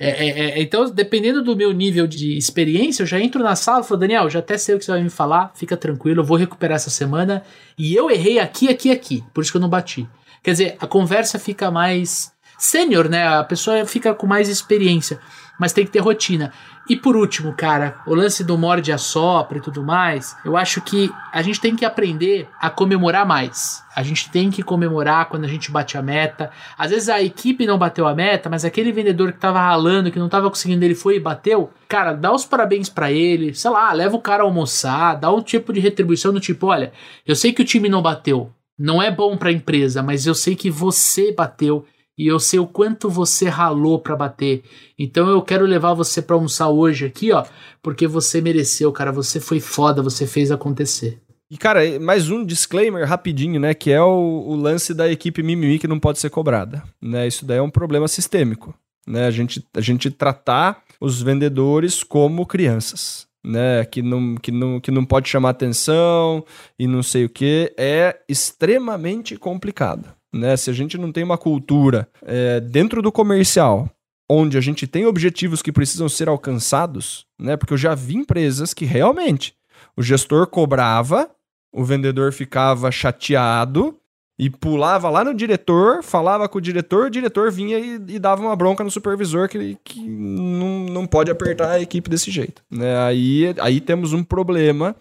[0.03, 3.85] É, é, é, então, dependendo do meu nível de experiência, eu já entro na sala
[3.85, 6.25] e falo, Daniel, já até sei o que você vai me falar, fica tranquilo, eu
[6.25, 7.45] vou recuperar essa semana.
[7.77, 10.09] E eu errei aqui, aqui, aqui, por isso que eu não bati.
[10.43, 13.27] Quer dizer, a conversa fica mais sênior, né?
[13.27, 15.19] A pessoa fica com mais experiência,
[15.59, 16.53] mas tem que ter rotina.
[16.89, 20.81] E por último, cara, o lance do morde a sopra e tudo mais, eu acho
[20.81, 23.81] que a gente tem que aprender a comemorar mais.
[23.95, 26.51] A gente tem que comemorar quando a gente bate a meta.
[26.77, 30.19] Às vezes a equipe não bateu a meta, mas aquele vendedor que tava ralando, que
[30.19, 31.71] não tava conseguindo, ele foi e bateu.
[31.87, 35.43] Cara, dá os parabéns para ele, sei lá, leva o cara a almoçar, dá um
[35.43, 36.93] tipo de retribuição do tipo, olha,
[37.25, 38.51] eu sei que o time não bateu,
[38.81, 41.85] não é bom para a empresa, mas eu sei que você bateu
[42.17, 44.63] e eu sei o quanto você ralou para bater.
[44.99, 47.45] Então eu quero levar você para almoçar hoje aqui, ó,
[47.83, 51.21] porque você mereceu, cara, você foi foda, você fez acontecer.
[51.51, 53.75] E, cara, mais um disclaimer rapidinho, né?
[53.75, 56.83] Que é o, o, lance da equipe mimimi que não pode ser cobrada.
[57.03, 57.27] Né?
[57.27, 58.73] Isso daí é um problema sistêmico.
[59.07, 59.27] Né?
[59.27, 64.91] A, gente, a gente tratar os vendedores como crianças né, que não, que, não, que
[64.91, 66.45] não pode chamar atenção
[66.79, 70.09] e não sei o que, é extremamente complicado.
[70.33, 70.57] né?
[70.57, 73.89] Se a gente não tem uma cultura é, dentro do comercial
[74.33, 77.57] onde a gente tem objetivos que precisam ser alcançados, né?
[77.57, 79.57] Porque eu já vi empresas que realmente
[79.97, 81.29] o gestor cobrava,
[81.73, 84.00] o vendedor ficava chateado
[84.41, 88.41] e pulava lá no diretor, falava com o diretor, o diretor vinha e, e dava
[88.41, 92.63] uma bronca no supervisor que, que não, não pode apertar a equipe desse jeito.
[92.71, 92.99] Né?
[93.01, 94.97] Aí, aí temos um problema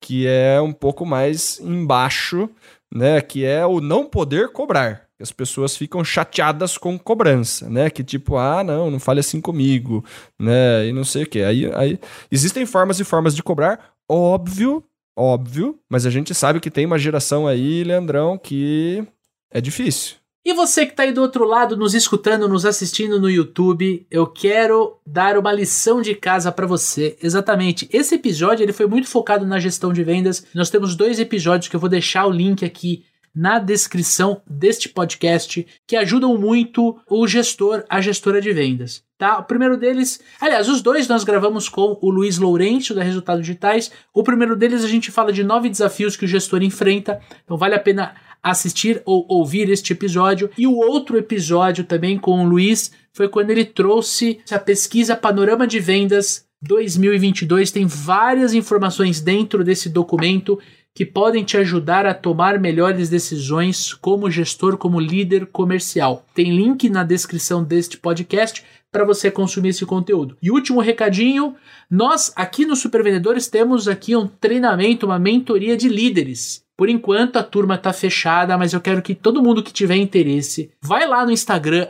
[0.00, 2.48] que é um pouco mais embaixo,
[2.90, 3.20] né?
[3.20, 5.02] Que é o não poder cobrar.
[5.20, 7.90] As pessoas ficam chateadas com cobrança, né?
[7.90, 10.02] Que tipo, ah, não, não fale assim comigo,
[10.38, 10.86] né?
[10.86, 11.42] E não sei o que.
[11.42, 11.98] Aí, aí
[12.32, 14.82] existem formas e formas de cobrar, óbvio,
[15.18, 19.04] óbvio, mas a gente sabe que tem uma geração aí, Leandrão, que
[19.50, 20.16] é difícil.
[20.44, 24.26] E você que está aí do outro lado, nos escutando, nos assistindo no YouTube, eu
[24.26, 27.18] quero dar uma lição de casa para você.
[27.22, 27.86] Exatamente.
[27.92, 30.46] Esse episódio ele foi muito focado na gestão de vendas.
[30.54, 33.04] Nós temos dois episódios que eu vou deixar o link aqui
[33.38, 39.04] na descrição deste podcast que ajudam muito o gestor, a gestora de vendas.
[39.16, 39.38] Tá?
[39.38, 43.92] O primeiro deles, aliás, os dois nós gravamos com o Luiz Lourenço da Resultados Digitais.
[44.12, 47.20] O primeiro deles a gente fala de nove desafios que o gestor enfrenta.
[47.44, 50.50] Então vale a pena assistir ou ouvir este episódio.
[50.58, 55.64] E o outro episódio também com o Luiz foi quando ele trouxe a pesquisa Panorama
[55.64, 57.70] de Vendas 2022.
[57.70, 60.58] Tem várias informações dentro desse documento
[60.94, 66.26] que podem te ajudar a tomar melhores decisões como gestor, como líder comercial.
[66.34, 70.36] Tem link na descrição deste podcast para você consumir esse conteúdo.
[70.42, 71.54] E último recadinho,
[71.90, 76.64] nós aqui no Super Vendedores temos aqui um treinamento, uma mentoria de líderes.
[76.76, 80.70] Por enquanto a turma está fechada, mas eu quero que todo mundo que tiver interesse,
[80.80, 81.86] vai lá no Instagram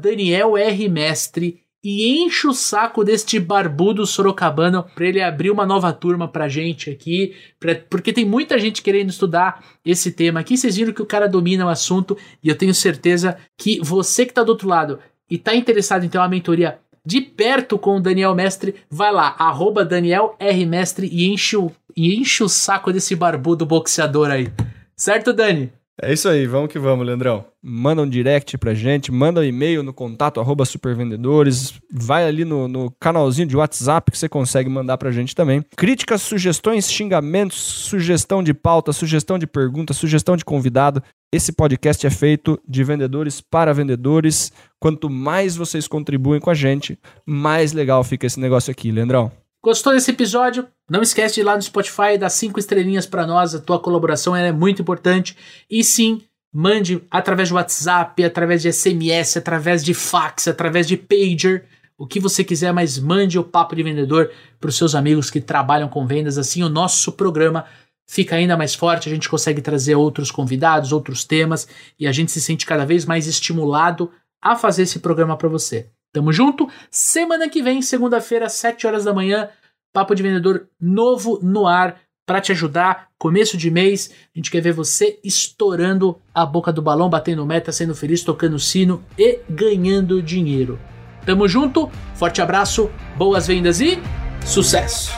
[0.00, 6.48] @danielrmestre e enche o saco deste barbudo sorocabano para ele abrir uma nova turma pra
[6.48, 10.58] gente aqui, pra, porque tem muita gente querendo estudar esse tema aqui.
[10.58, 14.34] Vocês viram que o cara domina o assunto e eu tenho certeza que você que
[14.34, 14.98] tá do outro lado
[15.30, 19.34] e tá interessado em ter uma mentoria de perto com o Daniel Mestre, vai lá,
[19.38, 20.66] arroba Daniel R.
[20.66, 24.52] Mestre e enche o, e enche o saco desse barbudo boxeador aí.
[24.94, 25.72] Certo, Dani?
[26.02, 27.44] É isso aí, vamos que vamos, Leandrão.
[27.62, 32.66] Manda um direct pra gente, manda um e-mail no contato arroba supervendedores, vai ali no,
[32.66, 35.62] no canalzinho de WhatsApp que você consegue mandar pra gente também.
[35.76, 41.02] Críticas, sugestões, xingamentos, sugestão de pauta, sugestão de pergunta, sugestão de convidado.
[41.30, 44.50] Esse podcast é feito de vendedores para vendedores.
[44.80, 49.30] Quanto mais vocês contribuem com a gente, mais legal fica esse negócio aqui, Leandrão.
[49.62, 50.66] Gostou desse episódio?
[50.88, 53.54] Não esquece de ir lá no Spotify e dar cinco estrelinhas para nós.
[53.54, 55.36] A tua colaboração é muito importante.
[55.70, 61.66] E sim, mande através de WhatsApp, através de SMS, através de fax, através de pager,
[61.98, 65.38] o que você quiser, mas mande o papo de vendedor para os seus amigos que
[65.38, 66.38] trabalham com vendas.
[66.38, 67.66] Assim, o nosso programa
[68.08, 69.10] fica ainda mais forte.
[69.10, 73.04] A gente consegue trazer outros convidados, outros temas e a gente se sente cada vez
[73.04, 75.90] mais estimulado a fazer esse programa para você.
[76.12, 76.68] Tamo junto.
[76.90, 79.48] Semana que vem, segunda-feira, 7 horas da manhã,
[79.92, 83.08] Papo de Vendedor novo no ar para te ajudar.
[83.18, 87.72] Começo de mês, a gente quer ver você estourando a boca do balão, batendo meta,
[87.72, 90.78] sendo feliz, tocando sino e ganhando dinheiro.
[91.26, 93.98] Tamo junto, forte abraço, boas vendas e
[94.44, 95.12] sucesso!